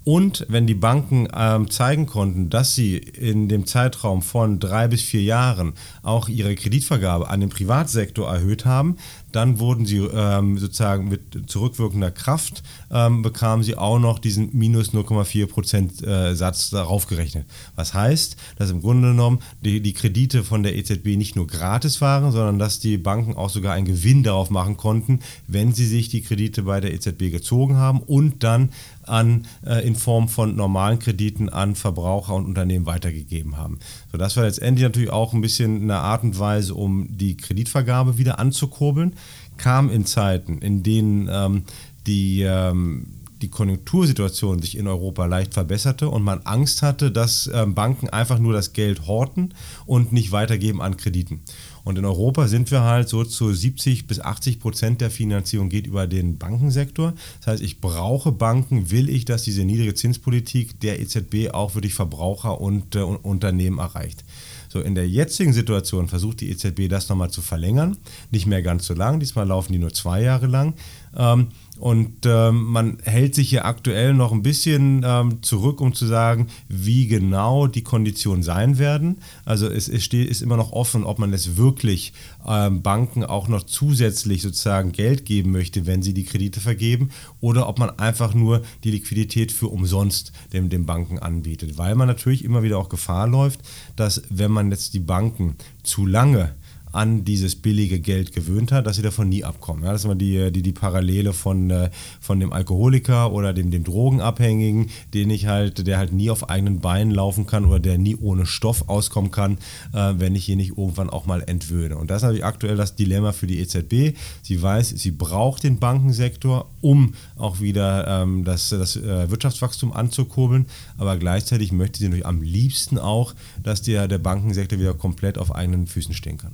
und 0.06 0.46
wenn 0.50 0.68
die 0.68 0.76
Banken 0.76 1.28
ähm, 1.36 1.72
zeigen 1.72 2.06
konnten, 2.06 2.52
dass 2.52 2.76
sie 2.76 2.96
in 2.96 3.50
dem 3.50 3.66
Zeitraum 3.66 4.22
von 4.22 4.60
drei 4.60 4.88
bis 4.88 5.02
vier 5.02 5.24
Jahren 5.24 5.74
auch 6.04 6.30
ihre 6.30 6.54
Kreditvergabe 6.54 7.28
an 7.28 7.40
den 7.40 7.50
Privatsektor 7.50 8.32
erhöht 8.32 8.66
haben, 8.66 8.98
dann 9.36 9.60
wurden 9.60 9.86
sie 9.86 9.98
ähm, 9.98 10.58
sozusagen 10.58 11.10
mit 11.10 11.50
zurückwirkender 11.50 12.12
Kraft, 12.12 12.64
ähm, 12.92 13.22
bekamen 13.22 13.64
sie 13.64 13.76
auch 13.78 14.00
noch 14.00 14.20
diesen 14.20 14.50
minus 14.54 14.94
0,4 14.94 15.48
Prozent 15.48 16.04
äh, 16.04 16.36
Satz 16.36 16.70
darauf 16.70 17.08
gerechnet. 17.08 17.46
Was 17.76 17.94
heißt, 17.94 18.38
dass 18.58 18.72
im 18.72 18.82
Grunde 18.82 19.10
genommen 19.10 19.40
die, 19.62 19.82
die 19.82 19.94
Kredite 19.94 20.44
von 20.44 20.64
der 20.64 20.76
EZB 20.76 21.18
nicht 21.18 21.36
nur 21.36 21.48
gratis 21.48 22.00
waren, 22.02 22.32
sondern 22.32 22.60
dass 22.60 22.80
die 22.80 22.98
Banken 22.98 23.36
auch 23.36 23.50
sogar 23.50 23.74
einen 23.74 23.86
Gewinn 23.86 24.24
darauf 24.24 24.50
machen 24.50 24.78
konnten, 24.78 25.20
wenn 25.48 25.74
sie 25.74 25.86
sich 25.86 26.10
die 26.10 26.22
Kredite 26.22 26.64
bei 26.64 26.80
der 26.80 26.94
EZB 26.94 27.32
gezogen 27.32 27.76
haben 27.76 28.00
und 28.00 28.44
dann 28.44 28.70
an, 29.08 29.46
äh, 29.66 29.86
in 29.86 29.96
Form 29.96 30.30
von 30.30 30.56
normalen 30.56 31.00
Krediten 31.00 31.50
an 31.50 31.76
Verbraucher 31.76 32.34
und 32.36 32.46
Unternehmen 32.46 32.86
weitergegeben 32.86 33.58
haben. 33.58 33.80
So, 34.12 34.18
das 34.18 34.36
war 34.38 34.46
letztendlich 34.46 34.84
natürlich 34.84 35.10
auch 35.10 35.34
ein 35.34 35.42
bisschen 35.42 35.84
eine 35.84 35.98
Art 35.98 36.24
und 36.24 36.40
Weise, 36.40 36.74
um 36.74 37.08
die 37.10 37.38
Kreditvergabe 37.38 38.18
wieder 38.18 38.40
anzukurbeln 38.40 39.14
kam 39.58 39.90
in 39.90 40.06
Zeiten, 40.06 40.60
in 40.60 40.84
denen 40.84 41.30
ähm, 41.32 41.64
die, 42.08 42.42
ähm, 42.42 43.08
die 43.42 43.50
Konjunktursituation 43.50 44.62
sich 44.62 44.78
in 44.78 44.88
Europa 44.88 45.26
leicht 45.26 45.54
verbesserte 45.54 46.10
und 46.10 46.24
man 46.24 46.42
Angst 46.44 46.82
hatte, 46.82 47.12
dass 47.12 47.50
ähm, 47.54 47.76
Banken 47.76 48.10
einfach 48.10 48.40
nur 48.40 48.54
das 48.54 48.74
Geld 48.74 49.08
horten 49.08 49.54
und 49.86 50.14
nicht 50.14 50.32
weitergeben 50.32 50.82
an 50.82 50.98
Krediten. 50.98 51.42
Und 51.86 52.00
in 52.00 52.04
Europa 52.04 52.48
sind 52.48 52.72
wir 52.72 52.82
halt 52.82 53.08
so 53.08 53.24
zu 53.24 53.54
70 53.54 54.08
bis 54.08 54.20
80 54.20 54.60
Prozent 54.60 55.02
der 55.02 55.12
Finanzierung 55.12 55.70
geht 55.70 55.86
über 55.86 56.08
den 56.08 56.40
Bankensektor. 56.40 57.14
Das 57.40 57.48
heißt, 57.48 57.64
ich 57.64 57.80
brauche 57.80 58.32
Banken, 58.32 58.90
will 58.90 59.08
ich, 59.08 59.24
dass 59.24 59.44
diese 59.44 59.64
niedrige 59.64 59.94
Zinspolitik 59.94 60.80
der 60.80 61.00
EZB 61.00 61.54
auch 61.54 61.76
wirklich 61.76 61.94
Verbraucher 61.94 62.60
und 62.60 62.96
äh, 62.96 63.02
Unternehmen 63.02 63.78
erreicht. 63.78 64.24
So, 64.68 64.82
in 64.82 64.96
der 64.96 65.08
jetzigen 65.08 65.54
Situation 65.54 66.08
versucht 66.08 66.42
die 66.42 66.50
EZB 66.50 66.90
das 66.90 67.08
nochmal 67.08 67.30
zu 67.30 67.44
verlängern. 67.44 67.98
Nicht 68.32 68.48
mehr 68.48 68.64
ganz 68.64 68.88
so 68.88 68.96
lang, 68.96 69.20
diesmal 69.20 69.48
laufen 69.48 69.72
die 69.72 69.80
nur 69.80 69.94
zwei 69.94 70.24
Jahre 70.24 70.48
lang. 70.48 70.74
Ähm, 71.16 71.50
und 71.78 72.26
ähm, 72.26 72.64
man 72.64 72.98
hält 73.04 73.36
sich 73.36 73.50
hier 73.50 73.66
aktuell 73.66 74.14
noch 74.14 74.32
ein 74.32 74.44
bisschen 74.44 75.02
ähm, 75.06 75.44
zurück, 75.44 75.82
um 75.82 75.94
zu 75.94 76.06
sagen, 76.06 76.48
wie 76.70 77.08
genau 77.08 77.68
die 77.68 77.84
Konditionen 77.84 78.44
sein 78.44 78.78
werden. 78.78 79.18
Also 79.44 79.68
es, 79.68 79.90
es 79.90 80.04
steht, 80.04 80.30
ist 80.30 80.42
immer 80.42 80.56
noch 80.56 80.72
offen, 80.72 81.04
ob 81.04 81.20
man 81.20 81.34
es 81.34 81.58
wirklich 81.58 82.14
ähm, 82.48 82.82
Banken 82.82 83.26
auch 83.26 83.50
noch 83.50 83.64
zusätzlich 83.64 84.42
sozusagen 84.42 84.94
Geld 84.94 85.26
geben 85.26 85.52
möchte, 85.52 85.86
wenn 85.86 86.02
sie 86.02 86.14
die 86.14 86.24
Kredite 86.24 86.62
vergeben, 86.62 87.10
oder 87.42 87.68
ob 87.68 87.78
man 87.78 87.90
einfach 88.00 88.34
nur 88.34 88.62
die 88.84 88.92
Liquidität 88.92 89.52
für 89.52 89.68
umsonst 89.68 90.32
dem, 90.54 90.70
dem 90.70 90.86
Banken 90.86 91.20
anbietet. 91.20 91.78
Weil 91.78 91.96
man 91.96 92.08
natürlich 92.08 92.46
immer 92.46 92.64
wieder 92.64 92.78
auch 92.78 92.90
Gefahr 92.90 93.28
läuft, 93.28 93.60
dass 93.98 94.24
wenn 94.30 94.52
man 94.52 94.72
jetzt 94.72 94.94
die 94.94 95.00
Banken 95.00 95.58
zu 95.84 96.06
lange 96.06 96.56
an 96.96 97.26
dieses 97.26 97.56
billige 97.56 98.00
Geld 98.00 98.34
gewöhnt 98.34 98.72
hat, 98.72 98.88
dass 98.88 98.96
sie 98.96 99.02
davon 99.02 99.30
nie 99.30 99.44
abkommen. 99.44 99.84
Ja, 99.84 99.92
das 99.92 100.02
ist 100.02 100.06
immer 100.06 100.16
die, 100.16 100.52
die, 100.52 100.62
die 100.62 100.72
Parallele 100.72 101.34
von, 101.34 101.70
äh, 101.70 101.90
von 102.22 102.40
dem 102.40 102.54
Alkoholiker 102.54 103.32
oder 103.32 103.54
dem, 103.54 103.70
dem 103.70 103.84
Drogenabhängigen, 103.84 104.90
den 105.14 105.30
ich 105.30 105.48
halt, 105.48 105.86
der 105.86 105.98
halt 105.98 106.14
nie 106.14 106.30
auf 106.30 106.50
eigenen 106.50 106.80
Beinen 106.80 107.12
laufen 107.12 107.46
kann 107.46 107.66
oder 107.66 107.80
der 107.80 107.98
nie 107.98 108.16
ohne 108.16 108.46
Stoff 108.46 108.88
auskommen 108.88 109.32
kann, 109.32 109.58
äh, 109.94 110.14
wenn 110.18 110.36
ich 110.36 110.48
ihn 110.48 110.58
nicht 110.58 110.78
irgendwann 110.78 111.10
auch 111.10 111.26
mal 111.26 111.44
entwöhne. 111.46 111.98
Und 111.98 112.10
das 112.10 112.18
ist 112.18 112.24
natürlich 112.24 112.46
aktuell 112.46 112.78
das 112.78 112.96
Dilemma 112.96 113.34
für 113.34 113.48
die 113.48 113.60
EZB. 113.60 114.18
Sie 114.42 114.62
weiß, 114.62 114.90
sie 114.90 115.12
braucht 115.12 115.64
den 115.64 115.80
Bankensektor, 115.80 116.70
um 116.82 117.14
auch 117.36 117.60
wieder 117.60 118.08
ähm, 118.08 118.46
das, 118.46 118.70
das 118.70 118.96
äh, 118.96 119.30
Wirtschaftswachstum 119.30 119.92
anzukurbeln, 119.92 120.68
aber 120.98 121.18
gleichzeitig 121.18 121.72
möchte 121.72 122.00
sie 122.00 122.06
natürlich 122.06 122.26
am 122.26 122.42
liebsten 122.42 122.98
auch, 122.98 123.34
dass 123.62 123.82
der, 123.82 124.08
der 124.08 124.20
Bankensektor 124.20 124.80
wieder 124.80 124.94
komplett 124.94 125.38
auf 125.38 125.54
eigenen 125.54 125.88
Füßen 125.88 126.14
stehen 126.14 126.38
kann. 126.38 126.54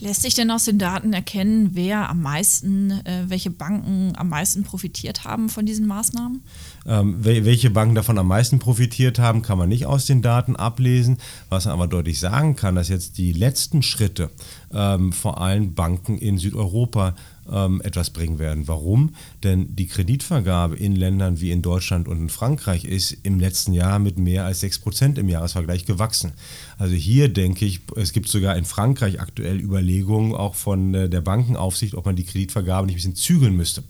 Lässt 0.00 0.22
sich 0.22 0.34
denn 0.34 0.50
aus 0.50 0.64
den 0.64 0.78
Daten 0.78 1.12
erkennen, 1.12 1.70
wer 1.72 2.10
am 2.10 2.20
meisten, 2.20 2.90
äh, 2.90 3.24
welche 3.28 3.50
Banken 3.50 4.12
am 4.16 4.28
meisten 4.28 4.64
profitiert 4.64 5.24
haben 5.24 5.48
von 5.48 5.66
diesen 5.66 5.86
Maßnahmen? 5.86 6.42
Ähm, 6.86 7.16
welche 7.20 7.70
Banken 7.70 7.94
davon 7.94 8.18
am 8.18 8.28
meisten 8.28 8.58
profitiert 8.58 9.18
haben, 9.18 9.42
kann 9.42 9.56
man 9.56 9.68
nicht 9.68 9.86
aus 9.86 10.06
den 10.06 10.20
Daten 10.20 10.56
ablesen. 10.56 11.18
Was 11.48 11.64
man 11.64 11.74
aber 11.74 11.86
deutlich 11.86 12.20
sagen 12.20 12.56
kann, 12.56 12.74
dass 12.74 12.88
jetzt 12.88 13.18
die 13.18 13.32
letzten 13.32 13.82
Schritte 13.82 14.30
ähm, 14.72 15.12
vor 15.12 15.40
allem 15.40 15.74
Banken 15.74 16.18
in 16.18 16.38
Südeuropa 16.38 17.14
ähm, 17.50 17.80
etwas 17.84 18.10
bringen 18.10 18.38
werden. 18.38 18.68
Warum? 18.68 19.14
Denn 19.42 19.74
die 19.76 19.86
Kreditvergabe 19.86 20.76
in 20.76 20.96
Ländern 20.96 21.40
wie 21.40 21.50
in 21.50 21.62
Deutschland 21.62 22.08
und 22.08 22.18
in 22.18 22.28
Frankreich 22.28 22.84
ist 22.84 23.16
im 23.22 23.38
letzten 23.38 23.72
Jahr 23.72 23.98
mit 23.98 24.18
mehr 24.18 24.44
als 24.44 24.60
6 24.60 24.78
Prozent 24.80 25.18
im 25.18 25.28
Jahresvergleich 25.28 25.84
gewachsen. 25.84 26.32
Also 26.78 26.94
hier 26.94 27.28
denke 27.28 27.64
ich, 27.64 27.80
es 27.96 28.12
gibt 28.12 28.28
sogar 28.28 28.56
in 28.56 28.64
Frankreich 28.64 29.20
aktuell 29.20 29.60
Überlegungen 29.60 29.84
auch 30.02 30.54
von 30.54 30.94
äh, 30.94 31.08
der 31.08 31.20
Bankenaufsicht, 31.20 31.94
ob 31.94 32.06
man 32.06 32.16
die 32.16 32.24
Kreditvergabe 32.24 32.86
nicht 32.86 32.94
ein 32.94 32.96
bisschen 32.96 33.14
zügeln 33.14 33.56
müsste. 33.56 33.82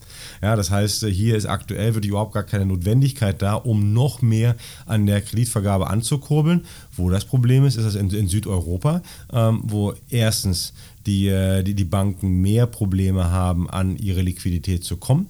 Ja, 0.42 0.56
das 0.56 0.70
heißt, 0.70 1.04
äh, 1.04 1.10
hier 1.10 1.36
ist 1.36 1.46
aktuell 1.46 1.94
wirklich 1.94 2.10
überhaupt 2.10 2.34
gar 2.34 2.42
keine 2.42 2.66
Notwendigkeit 2.66 3.40
da, 3.40 3.54
um 3.54 3.92
noch 3.92 4.22
mehr 4.22 4.56
an 4.86 5.06
der 5.06 5.20
Kreditvergabe 5.20 5.88
anzukurbeln. 5.88 6.64
Wo 6.96 7.10
das 7.10 7.24
Problem 7.24 7.64
ist, 7.64 7.76
ist 7.76 7.84
das 7.84 7.94
in, 7.94 8.10
in 8.10 8.28
Südeuropa, 8.28 9.02
ähm, 9.32 9.62
wo 9.64 9.94
erstens 10.10 10.74
die, 11.06 11.28
äh, 11.28 11.62
die, 11.62 11.74
die 11.74 11.84
Banken 11.84 12.40
mehr 12.40 12.66
Probleme 12.66 13.30
haben, 13.30 13.68
an 13.70 13.96
ihre 13.96 14.22
Liquidität 14.22 14.84
zu 14.84 14.96
kommen. 14.96 15.28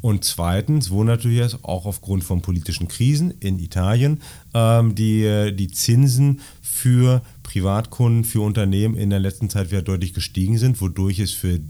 Und 0.00 0.24
zweitens, 0.24 0.90
wo 0.90 1.04
natürlich 1.04 1.62
auch 1.62 1.86
aufgrund 1.86 2.24
von 2.24 2.40
politischen 2.40 2.88
Krisen 2.88 3.34
in 3.40 3.58
Italien 3.58 4.20
ähm, 4.54 4.94
die, 4.94 5.24
äh, 5.24 5.52
die 5.52 5.68
Zinsen 5.68 6.40
für 6.62 7.22
Privatkunden, 7.42 8.24
für 8.24 8.40
Unternehmen 8.40 8.94
in 8.94 9.10
der 9.10 9.20
letzten 9.20 9.50
Zeit 9.50 9.70
wieder 9.70 9.82
deutlich 9.82 10.14
gestiegen 10.14 10.56
sind, 10.56 10.80
wodurch 10.80 11.18
es 11.18 11.32
für 11.32 11.60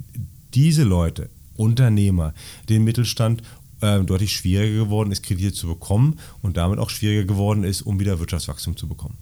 diese 0.55 0.85
Leute, 0.85 1.31
Unternehmer, 1.57 2.33
den 2.69 2.85
Mittelstand 2.85 3.43
äh, 3.81 4.01
deutlich 4.01 4.33
schwieriger 4.33 4.85
geworden 4.85 5.11
ist, 5.13 5.23
Kredite 5.23 5.53
zu 5.53 5.67
bekommen 5.67 6.19
und 6.43 6.57
damit 6.57 6.79
auch 6.79 6.91
schwieriger 6.91 7.25
geworden 7.25 7.65
ist, 7.65 7.83
um 7.83 7.99
wieder 7.99 8.19
Wirtschaftswachstum 8.19 8.77
zu 8.77 8.87
bekommen. 8.87 9.17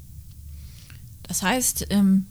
Das 1.22 1.42
heißt, 1.42 1.86
ähm, 1.90 2.26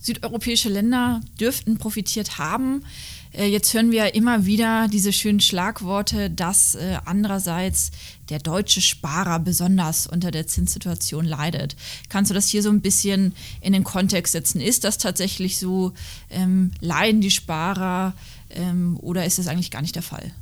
südeuropäische 0.00 0.68
Länder 0.68 1.20
dürften 1.40 1.76
profitiert 1.78 2.38
haben. 2.38 2.84
Äh, 3.32 3.46
jetzt 3.46 3.72
hören 3.74 3.90
wir 3.90 4.14
immer 4.14 4.46
wieder 4.46 4.88
diese 4.88 5.12
schönen 5.12 5.40
Schlagworte, 5.40 6.30
dass 6.30 6.74
äh, 6.74 6.98
andererseits 7.04 7.90
der 8.30 8.38
deutsche 8.38 8.80
Sparer 8.80 9.38
besonders 9.38 10.06
unter 10.06 10.30
der 10.30 10.46
Zinssituation 10.46 11.24
leidet. 11.24 11.76
Kannst 12.08 12.30
du 12.30 12.34
das 12.34 12.48
hier 12.48 12.62
so 12.62 12.70
ein 12.70 12.80
bisschen 12.80 13.34
in 13.60 13.72
den 13.72 13.84
Kontext 13.84 14.32
setzen? 14.32 14.60
Ist 14.60 14.84
das 14.84 14.98
tatsächlich 14.98 15.58
so? 15.58 15.92
Ähm, 16.30 16.72
leiden 16.80 17.20
die 17.20 17.30
Sparer 17.30 18.14
ähm, 18.50 18.98
oder 19.00 19.24
ist 19.24 19.38
das 19.38 19.48
eigentlich 19.48 19.70
gar 19.70 19.82
nicht 19.82 19.94
der 19.94 20.02
Fall? 20.02 20.32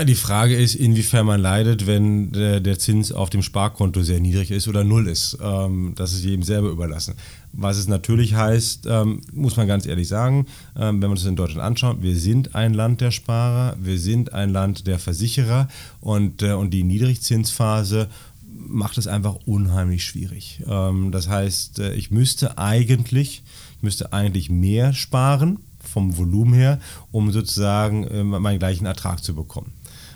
Die 0.00 0.14
Frage 0.14 0.56
ist, 0.56 0.74
inwiefern 0.74 1.26
man 1.26 1.38
leidet, 1.38 1.86
wenn 1.86 2.32
der, 2.32 2.60
der, 2.60 2.78
Zins 2.78 3.12
auf 3.12 3.28
dem 3.28 3.42
Sparkonto 3.42 4.02
sehr 4.02 4.20
niedrig 4.20 4.50
ist 4.50 4.66
oder 4.66 4.84
null 4.84 5.06
ist. 5.06 5.36
Ähm, 5.42 5.92
das 5.96 6.14
ist 6.14 6.24
jedem 6.24 6.42
selber 6.42 6.70
überlassen. 6.70 7.14
Was 7.52 7.76
es 7.76 7.88
natürlich 7.88 8.34
heißt, 8.34 8.86
ähm, 8.88 9.20
muss 9.32 9.58
man 9.58 9.68
ganz 9.68 9.84
ehrlich 9.84 10.08
sagen, 10.08 10.46
ähm, 10.76 11.02
wenn 11.02 11.10
man 11.10 11.18
es 11.18 11.26
in 11.26 11.36
Deutschland 11.36 11.62
anschaut, 11.62 11.98
wir 12.00 12.16
sind 12.16 12.54
ein 12.54 12.72
Land 12.72 13.02
der 13.02 13.10
Sparer, 13.10 13.76
wir 13.82 13.98
sind 13.98 14.32
ein 14.32 14.48
Land 14.48 14.86
der 14.86 14.98
Versicherer 14.98 15.68
und, 16.00 16.40
äh, 16.40 16.52
und 16.52 16.70
die 16.70 16.84
Niedrigzinsphase 16.84 18.08
macht 18.48 18.96
es 18.96 19.06
einfach 19.06 19.36
unheimlich 19.44 20.06
schwierig. 20.06 20.62
Ähm, 20.66 21.12
das 21.12 21.28
heißt, 21.28 21.80
äh, 21.80 21.94
ich 21.94 22.10
müsste 22.10 22.56
eigentlich, 22.56 23.42
ich 23.76 23.82
müsste 23.82 24.14
eigentlich 24.14 24.48
mehr 24.48 24.94
sparen 24.94 25.58
vom 25.80 26.16
Volumen 26.16 26.54
her, 26.54 26.80
um 27.10 27.30
sozusagen 27.30 28.04
äh, 28.04 28.24
meinen 28.24 28.58
gleichen 28.58 28.86
Ertrag 28.86 29.22
zu 29.22 29.34
bekommen. 29.34 29.72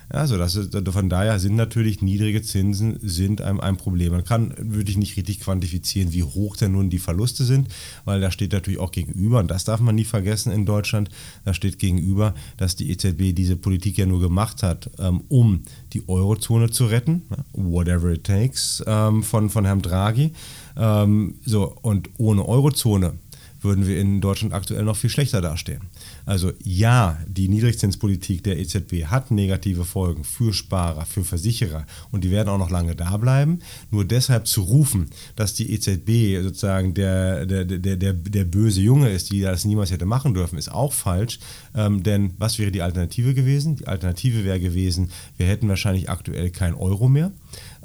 Also 0.08 0.38
das 0.38 0.54
ist, 0.54 0.76
von 0.88 1.08
daher 1.08 1.38
sind 1.38 1.56
natürlich 1.56 2.00
niedrige 2.00 2.42
Zinsen 2.42 2.98
sind 3.02 3.40
ein, 3.40 3.60
ein 3.60 3.76
Problem. 3.76 4.12
Man 4.12 4.24
kann, 4.24 4.54
würde 4.58 4.90
ich 4.90 4.96
nicht 4.96 5.16
richtig 5.16 5.40
quantifizieren, 5.40 6.12
wie 6.12 6.22
hoch 6.22 6.56
denn 6.56 6.72
nun 6.72 6.90
die 6.90 6.98
Verluste 6.98 7.44
sind, 7.44 7.68
weil 8.04 8.20
da 8.20 8.30
steht 8.30 8.52
natürlich 8.52 8.78
auch 8.78 8.92
gegenüber, 8.92 9.40
und 9.40 9.50
das 9.50 9.64
darf 9.64 9.80
man 9.80 9.96
nie 9.96 10.04
vergessen 10.04 10.52
in 10.52 10.64
Deutschland, 10.64 11.10
da 11.44 11.54
steht 11.54 11.78
gegenüber, 11.78 12.34
dass 12.56 12.76
die 12.76 12.90
EZB 12.90 13.34
diese 13.34 13.56
Politik 13.56 13.98
ja 13.98 14.06
nur 14.06 14.20
gemacht 14.20 14.62
hat, 14.62 14.90
ähm, 14.98 15.22
um 15.28 15.62
die 15.92 16.08
Eurozone 16.08 16.70
zu 16.70 16.86
retten, 16.86 17.22
whatever 17.52 18.12
it 18.12 18.24
takes, 18.24 18.82
ähm, 18.86 19.22
von, 19.22 19.50
von 19.50 19.64
Herrn 19.64 19.82
Draghi. 19.82 20.32
Ähm, 20.76 21.34
so, 21.44 21.76
und 21.82 22.10
ohne 22.18 22.46
Eurozone 22.46 23.14
würden 23.60 23.86
wir 23.86 23.98
in 23.98 24.20
Deutschland 24.20 24.54
aktuell 24.54 24.84
noch 24.84 24.96
viel 24.96 25.10
schlechter 25.10 25.40
dastehen. 25.40 25.80
Also 26.26 26.52
ja, 26.62 27.18
die 27.28 27.48
Niedrigzinspolitik 27.48 28.42
der 28.42 28.58
EZB 28.58 29.04
hat 29.06 29.30
negative 29.30 29.84
Folgen 29.84 30.24
für 30.24 30.52
Sparer, 30.52 31.06
für 31.06 31.22
Versicherer 31.22 31.86
und 32.10 32.24
die 32.24 32.32
werden 32.32 32.48
auch 32.48 32.58
noch 32.58 32.70
lange 32.70 32.96
da 32.96 33.16
bleiben. 33.16 33.60
Nur 33.92 34.04
deshalb 34.04 34.48
zu 34.48 34.62
rufen, 34.62 35.08
dass 35.36 35.54
die 35.54 35.72
EZB 35.72 36.42
sozusagen 36.42 36.94
der, 36.94 37.46
der, 37.46 37.64
der, 37.64 37.96
der, 37.96 38.12
der 38.12 38.44
böse 38.44 38.80
Junge 38.80 39.10
ist, 39.10 39.30
die 39.30 39.40
das 39.40 39.64
niemals 39.64 39.92
hätte 39.92 40.04
machen 40.04 40.34
dürfen, 40.34 40.58
ist 40.58 40.70
auch 40.70 40.92
falsch. 40.92 41.38
Ähm, 41.76 42.02
denn 42.02 42.34
was 42.38 42.58
wäre 42.58 42.72
die 42.72 42.82
Alternative 42.82 43.32
gewesen? 43.32 43.76
Die 43.76 43.86
Alternative 43.86 44.44
wäre 44.44 44.58
gewesen, 44.58 45.10
wir 45.36 45.46
hätten 45.46 45.68
wahrscheinlich 45.68 46.10
aktuell 46.10 46.50
kein 46.50 46.74
Euro 46.74 47.08
mehr. 47.08 47.30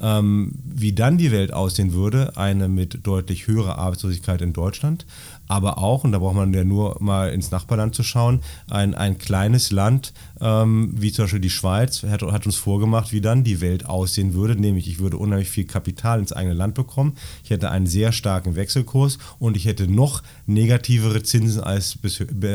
Ähm, 0.00 0.56
wie 0.64 0.92
dann 0.92 1.16
die 1.16 1.30
Welt 1.30 1.52
aussehen 1.52 1.92
würde, 1.92 2.36
eine 2.36 2.68
mit 2.68 3.06
deutlich 3.06 3.46
höherer 3.46 3.78
Arbeitslosigkeit 3.78 4.42
in 4.42 4.52
Deutschland, 4.52 5.06
aber 5.46 5.78
auch, 5.78 6.02
und 6.02 6.12
da 6.12 6.18
braucht 6.18 6.34
man 6.34 6.52
ja 6.54 6.64
nur 6.64 6.96
mal 7.00 7.30
ins 7.30 7.50
Nachbarland 7.50 7.94
zu 7.94 8.02
schauen, 8.02 8.31
ein, 8.70 8.94
ein 8.94 9.18
kleines 9.18 9.70
Land, 9.70 10.12
ähm, 10.40 10.94
wie 10.96 11.12
zum 11.12 11.24
Beispiel 11.24 11.40
die 11.40 11.50
Schweiz, 11.50 12.02
hat, 12.02 12.22
hat, 12.22 12.46
uns 12.46 12.56
vorgemacht, 12.56 13.12
wie 13.12 13.20
dann 13.20 13.44
die 13.44 13.60
Welt 13.60 13.86
aussehen 13.86 14.34
würde, 14.34 14.56
nämlich 14.56 14.88
ich 14.88 14.98
würde 14.98 15.16
unheimlich 15.16 15.50
viel 15.50 15.64
Kapital 15.64 16.20
ins 16.20 16.32
eigene 16.32 16.54
Land 16.54 16.74
bekommen, 16.74 17.16
ich 17.44 17.50
hätte 17.50 17.70
einen 17.70 17.86
sehr 17.86 18.12
starken 18.12 18.56
Wechselkurs 18.56 19.18
und 19.38 19.56
ich 19.56 19.64
hätte 19.64 19.86
noch 19.86 20.22
negativere 20.46 21.22
Zinsen 21.22 21.62
als, 21.62 21.98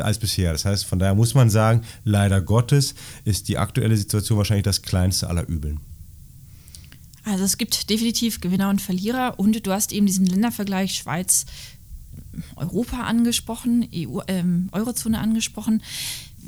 als 0.01 0.19
bisher. 0.19 0.51
Das 0.51 0.65
heißt, 0.65 0.85
von 0.85 0.99
daher 0.99 1.15
muss 1.15 1.33
man 1.33 1.49
sagen, 1.49 1.83
leider 2.03 2.41
Gottes 2.41 2.95
ist 3.25 3.47
die 3.47 3.57
aktuelle 3.57 3.97
Situation 3.97 4.37
wahrscheinlich 4.37 4.63
das 4.63 4.81
kleinste 4.81 5.29
aller 5.29 5.47
Übeln. 5.47 5.79
Also 7.27 7.43
es 7.43 7.57
gibt 7.57 7.89
definitiv 7.89 8.39
Gewinner 8.39 8.69
und 8.69 8.81
Verlierer 8.81 9.37
und 9.37 9.65
du 9.65 9.71
hast 9.71 9.91
eben 9.91 10.05
diesen 10.05 10.25
Ländervergleich 10.25 10.95
Schweiz, 10.95 11.45
Europa 12.55 13.03
angesprochen, 13.03 13.87
EU, 13.93 14.19
ähm, 14.27 14.69
Eurozone 14.71 15.19
angesprochen. 15.19 15.81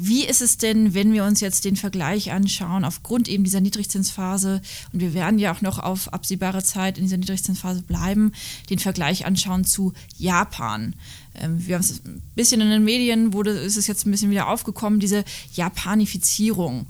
Wie 0.02 0.24
ist 0.24 0.42
es 0.42 0.58
denn, 0.58 0.94
wenn 0.94 1.12
wir 1.12 1.26
uns 1.26 1.42
jetzt 1.42 1.66
den 1.66 1.76
Vergleich 1.76 2.32
anschauen, 2.32 2.86
aufgrund 2.86 3.28
eben 3.28 3.44
dieser 3.44 3.60
Niedrigzinsphase, 3.60 4.62
und 4.94 5.02
wir 5.02 5.14
werden 5.14 5.40
ja 5.40 5.54
auch 5.54 5.62
noch 5.62 5.78
auf 5.78 6.14
absehbare 6.14 6.64
Zeit 6.64 6.98
in 6.98 7.04
dieser 7.04 7.18
Niedrigzinsphase 7.18 7.82
bleiben, 7.82 8.32
den 8.70 8.80
Vergleich 8.80 9.26
anschauen 9.26 9.66
zu 9.66 9.92
Japan? 10.18 10.94
Ähm, 11.36 11.68
wir 11.68 11.76
haben 11.76 11.82
es 11.82 12.06
ein 12.06 12.22
bisschen 12.34 12.62
in 12.62 12.70
den 12.70 12.86
Medien, 12.86 13.34
wurde, 13.34 13.52
ist 13.52 13.76
es 13.76 13.88
jetzt 13.88 14.06
ein 14.06 14.12
bisschen 14.12 14.32
wieder 14.32 14.48
aufgekommen, 14.48 15.02
diese 15.02 15.26
Japanifizierung. 15.54 16.86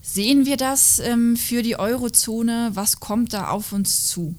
Sehen 0.00 0.46
wir 0.46 0.56
das 0.56 0.98
ähm, 1.00 1.36
für 1.36 1.62
die 1.62 1.78
Eurozone? 1.78 2.70
Was 2.72 3.00
kommt 3.00 3.34
da 3.34 3.48
auf 3.48 3.72
uns 3.72 4.06
zu? 4.06 4.34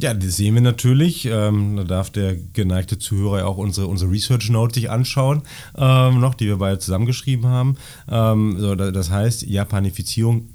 Ja, 0.00 0.14
das 0.14 0.36
sehen 0.36 0.54
wir 0.54 0.60
natürlich. 0.60 1.24
Ähm, 1.24 1.74
da 1.76 1.82
darf 1.82 2.10
der 2.10 2.36
geneigte 2.36 3.00
Zuhörer 3.00 3.38
ja 3.38 3.46
auch 3.46 3.56
unsere, 3.56 3.88
unsere 3.88 4.12
Research 4.12 4.48
Note 4.48 4.74
sich 4.74 4.90
anschauen, 4.90 5.42
ähm, 5.76 6.20
noch, 6.20 6.34
die 6.34 6.46
wir 6.46 6.58
beide 6.58 6.78
zusammengeschrieben 6.78 7.46
haben. 7.46 7.76
Ähm, 8.08 8.54
so, 8.60 8.76
das 8.76 9.10
heißt, 9.10 9.42
Japanifizierung 9.42 10.50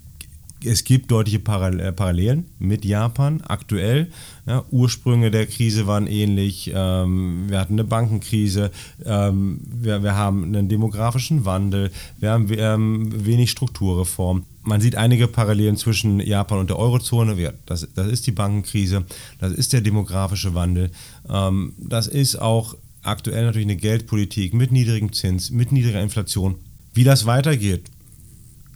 es 0.65 0.83
gibt 0.83 1.11
deutliche 1.11 1.37
äh, 1.37 1.91
Parallelen 1.91 2.45
mit 2.59 2.85
Japan 2.85 3.41
aktuell. 3.41 4.11
Ja, 4.45 4.63
Ursprünge 4.71 5.31
der 5.31 5.45
Krise 5.47 5.87
waren 5.87 6.07
ähnlich. 6.07 6.71
Ähm, 6.73 7.49
wir 7.49 7.59
hatten 7.59 7.73
eine 7.73 7.83
Bankenkrise. 7.83 8.71
Ähm, 9.05 9.59
wir, 9.65 10.03
wir, 10.03 10.15
haben 10.15 10.43
einen 10.43 10.69
demografischen 10.69 11.45
Wandel. 11.45 11.91
Wir 12.19 12.31
haben 12.31 12.47
ähm, 12.51 13.25
wenig 13.25 13.51
Strukturreform. 13.51 14.45
Man 14.63 14.81
sieht 14.81 14.95
einige 14.95 15.27
Parallelen 15.27 15.77
zwischen 15.77 16.19
Japan 16.19 16.59
und 16.59 16.69
der 16.69 16.79
Eurozone. 16.79 17.53
Das, 17.65 17.87
das 17.95 18.07
ist 18.07 18.27
die 18.27 18.31
Bankenkrise. 18.31 19.05
Das 19.39 19.51
ist 19.51 19.73
der 19.73 19.81
demografische 19.81 20.53
Wandel. 20.55 20.91
Ähm, 21.29 21.73
das 21.77 22.07
ist 22.07 22.35
auch 22.35 22.75
aktuell 23.01 23.45
natürlich 23.45 23.67
eine 23.67 23.75
Geldpolitik 23.75 24.53
mit 24.53 24.71
niedrigem 24.71 25.13
Zins, 25.13 25.51
mit 25.51 25.71
niedriger 25.71 26.01
Inflation. 26.01 26.55
Wie 26.93 27.03
das 27.03 27.25
weitergeht, 27.25 27.89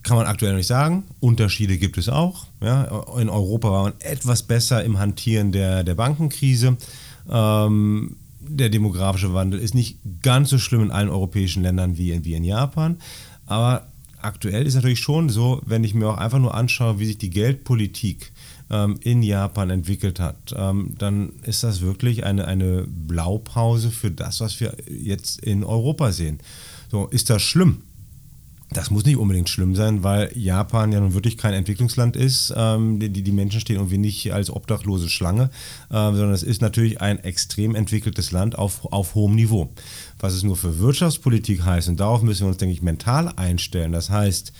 kann 0.02 0.16
man 0.16 0.26
aktuell 0.26 0.54
nicht 0.54 0.66
sagen. 0.66 1.04
Unterschiede 1.20 1.78
gibt 1.78 1.98
es 1.98 2.08
auch. 2.08 2.46
Ja. 2.60 2.84
In 3.18 3.28
Europa 3.28 3.70
war 3.70 3.82
man 3.84 3.94
etwas 4.00 4.42
besser 4.42 4.84
im 4.84 4.98
Hantieren 4.98 5.52
der, 5.52 5.84
der 5.84 5.94
Bankenkrise. 5.94 6.76
Ähm, 7.30 8.16
der 8.40 8.70
demografische 8.70 9.34
Wandel 9.34 9.60
ist 9.60 9.74
nicht 9.74 9.98
ganz 10.22 10.50
so 10.50 10.58
schlimm 10.58 10.82
in 10.82 10.90
allen 10.90 11.10
europäischen 11.10 11.62
Ländern 11.62 11.98
wie 11.98 12.12
in, 12.12 12.24
wie 12.24 12.34
in 12.34 12.44
Japan. 12.44 12.96
Aber 13.46 13.86
aktuell 14.20 14.66
ist 14.66 14.74
natürlich 14.74 15.00
schon 15.00 15.28
so, 15.28 15.60
wenn 15.64 15.84
ich 15.84 15.94
mir 15.94 16.08
auch 16.08 16.18
einfach 16.18 16.38
nur 16.38 16.54
anschaue, 16.54 16.98
wie 16.98 17.06
sich 17.06 17.18
die 17.18 17.30
Geldpolitik 17.30 18.32
ähm, 18.70 18.98
in 19.02 19.22
Japan 19.22 19.70
entwickelt 19.70 20.20
hat, 20.20 20.54
ähm, 20.56 20.94
dann 20.98 21.32
ist 21.42 21.62
das 21.62 21.80
wirklich 21.80 22.24
eine, 22.24 22.46
eine 22.46 22.86
Blaupause 22.86 23.90
für 23.90 24.10
das, 24.10 24.40
was 24.40 24.60
wir 24.60 24.76
jetzt 24.86 25.40
in 25.40 25.64
Europa 25.64 26.12
sehen. 26.12 26.38
So, 26.90 27.06
ist 27.06 27.30
das 27.30 27.42
schlimm? 27.42 27.82
Das 28.70 28.90
muss 28.90 29.06
nicht 29.06 29.16
unbedingt 29.16 29.48
schlimm 29.48 29.74
sein, 29.74 30.02
weil 30.02 30.30
Japan 30.36 30.92
ja 30.92 31.00
nun 31.00 31.14
wirklich 31.14 31.38
kein 31.38 31.54
Entwicklungsland 31.54 32.16
ist. 32.16 32.52
Ähm, 32.54 33.00
die, 33.00 33.08
die 33.10 33.32
Menschen 33.32 33.60
stehen 33.60 33.76
irgendwie 33.76 33.96
nicht 33.96 34.32
als 34.32 34.50
obdachlose 34.50 35.08
Schlange, 35.08 35.44
äh, 35.88 35.94
sondern 35.94 36.32
es 36.32 36.42
ist 36.42 36.60
natürlich 36.60 37.00
ein 37.00 37.18
extrem 37.18 37.74
entwickeltes 37.74 38.30
Land 38.30 38.58
auf, 38.58 38.92
auf 38.92 39.14
hohem 39.14 39.36
Niveau. 39.36 39.70
Was 40.18 40.34
es 40.34 40.42
nur 40.42 40.56
für 40.56 40.78
Wirtschaftspolitik 40.78 41.64
heißt, 41.64 41.88
und 41.88 41.98
darauf 41.98 42.22
müssen 42.22 42.42
wir 42.42 42.48
uns, 42.48 42.58
denke 42.58 42.74
ich, 42.74 42.82
mental 42.82 43.32
einstellen. 43.36 43.92
Das 43.92 44.10
heißt, 44.10 44.52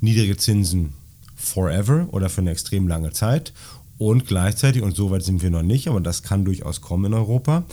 niedrige 0.00 0.38
Zinsen 0.38 0.94
forever 1.36 2.08
oder 2.10 2.30
für 2.30 2.40
eine 2.40 2.52
extrem 2.52 2.88
lange 2.88 3.12
Zeit 3.12 3.52
und 3.98 4.26
gleichzeitig, 4.26 4.82
und 4.82 4.96
so 4.96 5.10
weit 5.10 5.22
sind 5.22 5.42
wir 5.42 5.50
noch 5.50 5.62
nicht, 5.62 5.88
aber 5.88 6.00
das 6.00 6.22
kann 6.22 6.44
durchaus 6.44 6.80
kommen 6.80 7.04
in 7.06 7.14
Europa, 7.14 7.64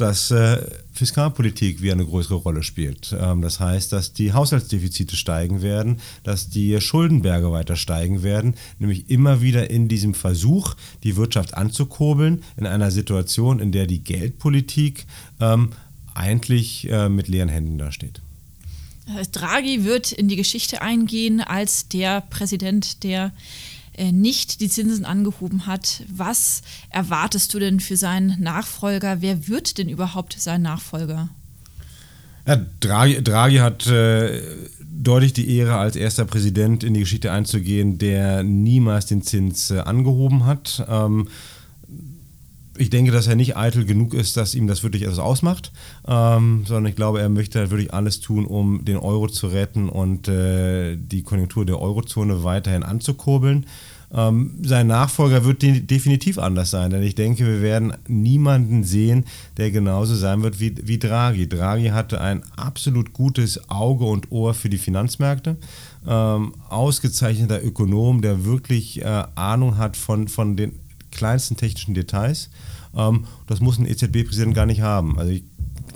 dass 0.00 0.30
äh, 0.30 0.64
Fiskalpolitik 0.92 1.82
wieder 1.82 1.92
eine 1.92 2.06
größere 2.06 2.36
Rolle 2.36 2.62
spielt. 2.62 3.14
Ähm, 3.18 3.42
das 3.42 3.60
heißt, 3.60 3.92
dass 3.92 4.12
die 4.12 4.32
Haushaltsdefizite 4.32 5.16
steigen 5.16 5.60
werden, 5.60 6.00
dass 6.22 6.48
die 6.48 6.80
Schuldenberge 6.80 7.50
weiter 7.52 7.76
steigen 7.76 8.22
werden, 8.22 8.54
nämlich 8.78 9.10
immer 9.10 9.42
wieder 9.42 9.70
in 9.70 9.88
diesem 9.88 10.14
Versuch, 10.14 10.74
die 11.04 11.16
Wirtschaft 11.16 11.54
anzukurbeln, 11.54 12.42
in 12.56 12.66
einer 12.66 12.90
Situation, 12.90 13.60
in 13.60 13.72
der 13.72 13.86
die 13.86 14.02
Geldpolitik 14.02 15.06
ähm, 15.40 15.70
eigentlich 16.14 16.88
äh, 16.90 17.08
mit 17.08 17.28
leeren 17.28 17.48
Händen 17.48 17.78
dasteht. 17.78 18.20
Draghi 19.32 19.84
wird 19.84 20.12
in 20.12 20.28
die 20.28 20.36
Geschichte 20.36 20.82
eingehen 20.82 21.40
als 21.40 21.88
der 21.88 22.20
Präsident, 22.20 23.02
der 23.04 23.26
äh, 23.26 23.30
nicht 24.12 24.60
die 24.60 24.68
Zinsen 24.68 25.04
angehoben 25.04 25.66
hat. 25.66 26.04
Was 26.08 26.62
erwartest 26.90 27.52
du 27.54 27.58
denn 27.58 27.80
für 27.80 27.96
seinen 27.96 28.40
Nachfolger? 28.40 29.20
Wer 29.20 29.48
wird 29.48 29.78
denn 29.78 29.88
überhaupt 29.88 30.36
sein 30.38 30.62
Nachfolger? 30.62 31.28
Ja, 32.46 32.64
Draghi, 32.80 33.22
Draghi 33.22 33.56
hat 33.56 33.86
äh, 33.86 34.40
deutlich 34.80 35.32
die 35.34 35.54
Ehre, 35.56 35.76
als 35.76 35.96
erster 35.96 36.24
Präsident 36.24 36.82
in 36.82 36.94
die 36.94 37.00
Geschichte 37.00 37.30
einzugehen, 37.30 37.98
der 37.98 38.42
niemals 38.42 39.06
den 39.06 39.22
Zins 39.22 39.70
äh, 39.70 39.80
angehoben 39.80 40.46
hat. 40.46 40.84
Ähm, 40.88 41.28
ich 42.78 42.90
denke, 42.90 43.10
dass 43.10 43.26
er 43.26 43.36
nicht 43.36 43.56
eitel 43.56 43.84
genug 43.84 44.14
ist, 44.14 44.36
dass 44.36 44.54
ihm 44.54 44.66
das 44.66 44.82
wirklich 44.82 45.02
etwas 45.02 45.18
ausmacht, 45.18 45.72
ähm, 46.06 46.64
sondern 46.66 46.86
ich 46.86 46.96
glaube, 46.96 47.20
er 47.20 47.28
möchte 47.28 47.58
halt 47.58 47.70
wirklich 47.70 47.92
alles 47.92 48.20
tun, 48.20 48.46
um 48.46 48.84
den 48.84 48.96
Euro 48.96 49.28
zu 49.28 49.48
retten 49.48 49.88
und 49.88 50.28
äh, 50.28 50.96
die 50.96 51.22
Konjunktur 51.22 51.66
der 51.66 51.80
Eurozone 51.80 52.44
weiterhin 52.44 52.82
anzukurbeln. 52.82 53.66
Ähm, 54.10 54.54
sein 54.62 54.86
Nachfolger 54.86 55.44
wird 55.44 55.60
de 55.60 55.80
definitiv 55.80 56.38
anders 56.38 56.70
sein, 56.70 56.90
denn 56.90 57.02
ich 57.02 57.14
denke, 57.14 57.46
wir 57.46 57.60
werden 57.60 57.92
niemanden 58.06 58.82
sehen, 58.82 59.26
der 59.58 59.70
genauso 59.70 60.14
sein 60.14 60.42
wird 60.42 60.60
wie, 60.60 60.74
wie 60.82 60.98
Draghi. 60.98 61.46
Draghi 61.46 61.88
hatte 61.88 62.20
ein 62.20 62.42
absolut 62.56 63.12
gutes 63.12 63.68
Auge 63.68 64.06
und 64.06 64.32
Ohr 64.32 64.54
für 64.54 64.70
die 64.70 64.78
Finanzmärkte. 64.78 65.56
Ähm, 66.06 66.54
ausgezeichneter 66.70 67.62
Ökonom, 67.62 68.22
der 68.22 68.46
wirklich 68.46 69.02
äh, 69.02 69.24
Ahnung 69.34 69.76
hat 69.76 69.96
von, 69.96 70.28
von 70.28 70.56
den 70.56 70.72
kleinsten 71.10 71.56
technischen 71.56 71.94
Details. 71.94 72.50
Ähm, 72.96 73.24
das 73.46 73.60
muss 73.60 73.78
ein 73.78 73.86
EZB-Präsident 73.86 74.54
gar 74.54 74.66
nicht 74.66 74.80
haben. 74.80 75.18
Also 75.18 75.32
ich 75.32 75.44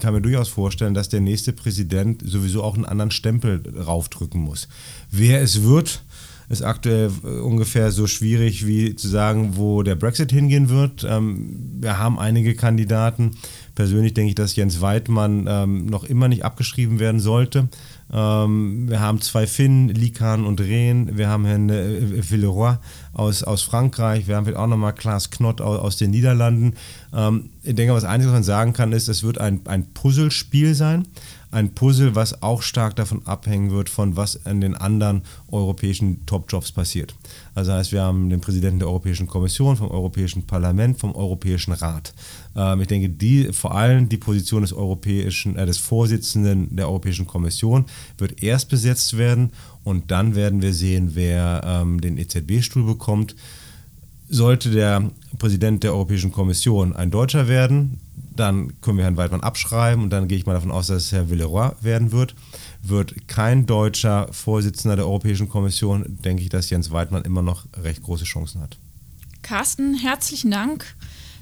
kann 0.00 0.14
mir 0.14 0.20
durchaus 0.20 0.48
vorstellen, 0.48 0.94
dass 0.94 1.08
der 1.08 1.20
nächste 1.20 1.52
Präsident 1.52 2.22
sowieso 2.24 2.62
auch 2.62 2.74
einen 2.74 2.84
anderen 2.84 3.10
Stempel 3.10 3.62
raufdrücken 3.78 4.40
muss. 4.40 4.68
Wer 5.10 5.42
es 5.42 5.62
wird, 5.62 6.02
ist 6.48 6.62
aktuell 6.62 7.10
äh, 7.24 7.28
ungefähr 7.40 7.90
so 7.92 8.06
schwierig 8.06 8.66
wie 8.66 8.94
zu 8.94 9.08
sagen, 9.08 9.56
wo 9.56 9.82
der 9.82 9.94
Brexit 9.94 10.32
hingehen 10.32 10.68
wird. 10.68 11.04
Ähm, 11.08 11.78
wir 11.80 11.98
haben 11.98 12.18
einige 12.18 12.54
Kandidaten. 12.54 13.32
Persönlich 13.74 14.12
denke 14.12 14.30
ich, 14.30 14.34
dass 14.34 14.56
Jens 14.56 14.80
Weidmann 14.80 15.46
ähm, 15.48 15.86
noch 15.86 16.04
immer 16.04 16.28
nicht 16.28 16.44
abgeschrieben 16.44 16.98
werden 16.98 17.20
sollte. 17.20 17.68
Ähm, 18.12 18.88
wir 18.88 19.00
haben 19.00 19.20
zwei 19.20 19.46
Finnen, 19.46 19.88
Likan 19.88 20.44
und 20.44 20.60
Rehn. 20.60 21.16
Wir 21.16 21.28
haben 21.28 21.44
Herrn 21.44 21.70
äh, 21.70 22.30
Villeroy 22.30 22.76
aus, 23.14 23.42
aus 23.42 23.62
Frankreich. 23.62 24.26
Wir 24.28 24.36
haben 24.36 24.54
auch 24.54 24.66
nochmal 24.66 24.94
Klaas 24.94 25.30
Knott 25.30 25.60
aus, 25.60 25.80
aus 25.80 25.96
den 25.96 26.10
Niederlanden. 26.10 26.74
Ähm, 27.14 27.50
ich 27.62 27.74
denke, 27.74 27.94
was 27.94 28.04
einiges 28.04 28.32
man 28.32 28.42
sagen 28.42 28.74
kann, 28.74 28.92
ist, 28.92 29.08
es 29.08 29.22
wird 29.22 29.38
ein, 29.38 29.60
ein 29.66 29.86
Puzzlespiel 29.94 30.74
sein 30.74 31.06
ein 31.52 31.74
Puzzle, 31.74 32.14
was 32.14 32.42
auch 32.42 32.62
stark 32.62 32.96
davon 32.96 33.26
abhängen 33.26 33.70
wird, 33.70 33.90
von 33.90 34.16
was 34.16 34.34
in 34.34 34.62
den 34.62 34.74
anderen 34.74 35.22
europäischen 35.48 36.24
Top-Jobs 36.24 36.72
passiert. 36.72 37.14
Also 37.54 37.72
heißt, 37.72 37.92
wir 37.92 38.02
haben 38.02 38.30
den 38.30 38.40
Präsidenten 38.40 38.78
der 38.78 38.88
Europäischen 38.88 39.26
Kommission, 39.26 39.76
vom 39.76 39.90
Europäischen 39.90 40.46
Parlament, 40.46 40.98
vom 40.98 41.14
Europäischen 41.14 41.72
Rat. 41.72 42.14
Ähm, 42.56 42.80
ich 42.80 42.86
denke, 42.86 43.10
die, 43.10 43.52
vor 43.52 43.74
allem 43.74 44.08
die 44.08 44.16
Position 44.16 44.62
des 44.62 44.72
europäischen, 44.72 45.56
äh, 45.56 45.66
des 45.66 45.76
Vorsitzenden 45.76 46.74
der 46.74 46.88
Europäischen 46.88 47.26
Kommission 47.26 47.84
wird 48.16 48.42
erst 48.42 48.70
besetzt 48.70 49.18
werden 49.18 49.50
und 49.84 50.10
dann 50.10 50.34
werden 50.34 50.62
wir 50.62 50.72
sehen, 50.72 51.10
wer 51.12 51.62
ähm, 51.64 52.00
den 52.00 52.16
EZB-Stuhl 52.16 52.84
bekommt. 52.84 53.36
Sollte 54.30 54.70
der 54.70 55.10
Präsident 55.38 55.84
der 55.84 55.92
Europäischen 55.92 56.32
Kommission 56.32 56.96
ein 56.96 57.10
Deutscher 57.10 57.46
werden, 57.46 58.00
dann 58.36 58.80
können 58.80 58.98
wir 58.98 59.04
Herrn 59.04 59.16
Weidmann 59.16 59.40
abschreiben 59.40 60.04
und 60.04 60.10
dann 60.10 60.28
gehe 60.28 60.38
ich 60.38 60.46
mal 60.46 60.54
davon 60.54 60.70
aus, 60.70 60.86
dass 60.86 61.04
es 61.04 61.12
Herr 61.12 61.30
Villeroy 61.30 61.70
werden 61.80 62.12
wird. 62.12 62.34
Wird 62.82 63.28
kein 63.28 63.66
deutscher 63.66 64.28
Vorsitzender 64.32 64.96
der 64.96 65.06
Europäischen 65.06 65.48
Kommission, 65.48 66.04
denke 66.24 66.42
ich, 66.42 66.48
dass 66.48 66.70
Jens 66.70 66.90
Weidmann 66.90 67.24
immer 67.24 67.42
noch 67.42 67.66
recht 67.82 68.02
große 68.02 68.24
Chancen 68.24 68.60
hat. 68.60 68.78
Carsten, 69.42 69.94
herzlichen 69.94 70.50
Dank 70.50 70.94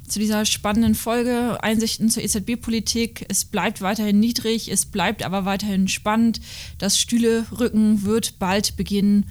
zu 0.09 0.19
dieser 0.19 0.45
spannenden 0.45 0.95
Folge. 0.95 1.63
Einsichten 1.63 2.11
zur 2.11 2.23
EZB-Politik. 2.23 3.27
Es 3.29 3.45
bleibt 3.45 3.81
weiterhin 3.81 4.19
niedrig, 4.19 4.71
es 4.71 4.87
bleibt 4.87 5.23
aber 5.23 5.45
weiterhin 5.45 5.89
spannend. 5.89 6.41
Das 6.79 6.99
Stühle-Rücken 6.99 8.03
wird 8.03 8.39
bald 8.39 8.77
beginnen 8.77 9.27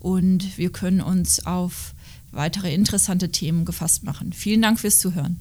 und 0.00 0.56
wir 0.56 0.70
können 0.70 1.00
uns 1.00 1.46
auf 1.46 1.94
weitere 2.30 2.72
interessante 2.72 3.30
Themen 3.30 3.64
gefasst 3.64 4.04
machen. 4.04 4.32
Vielen 4.32 4.62
Dank 4.62 4.78
fürs 4.78 4.98
Zuhören. 4.98 5.40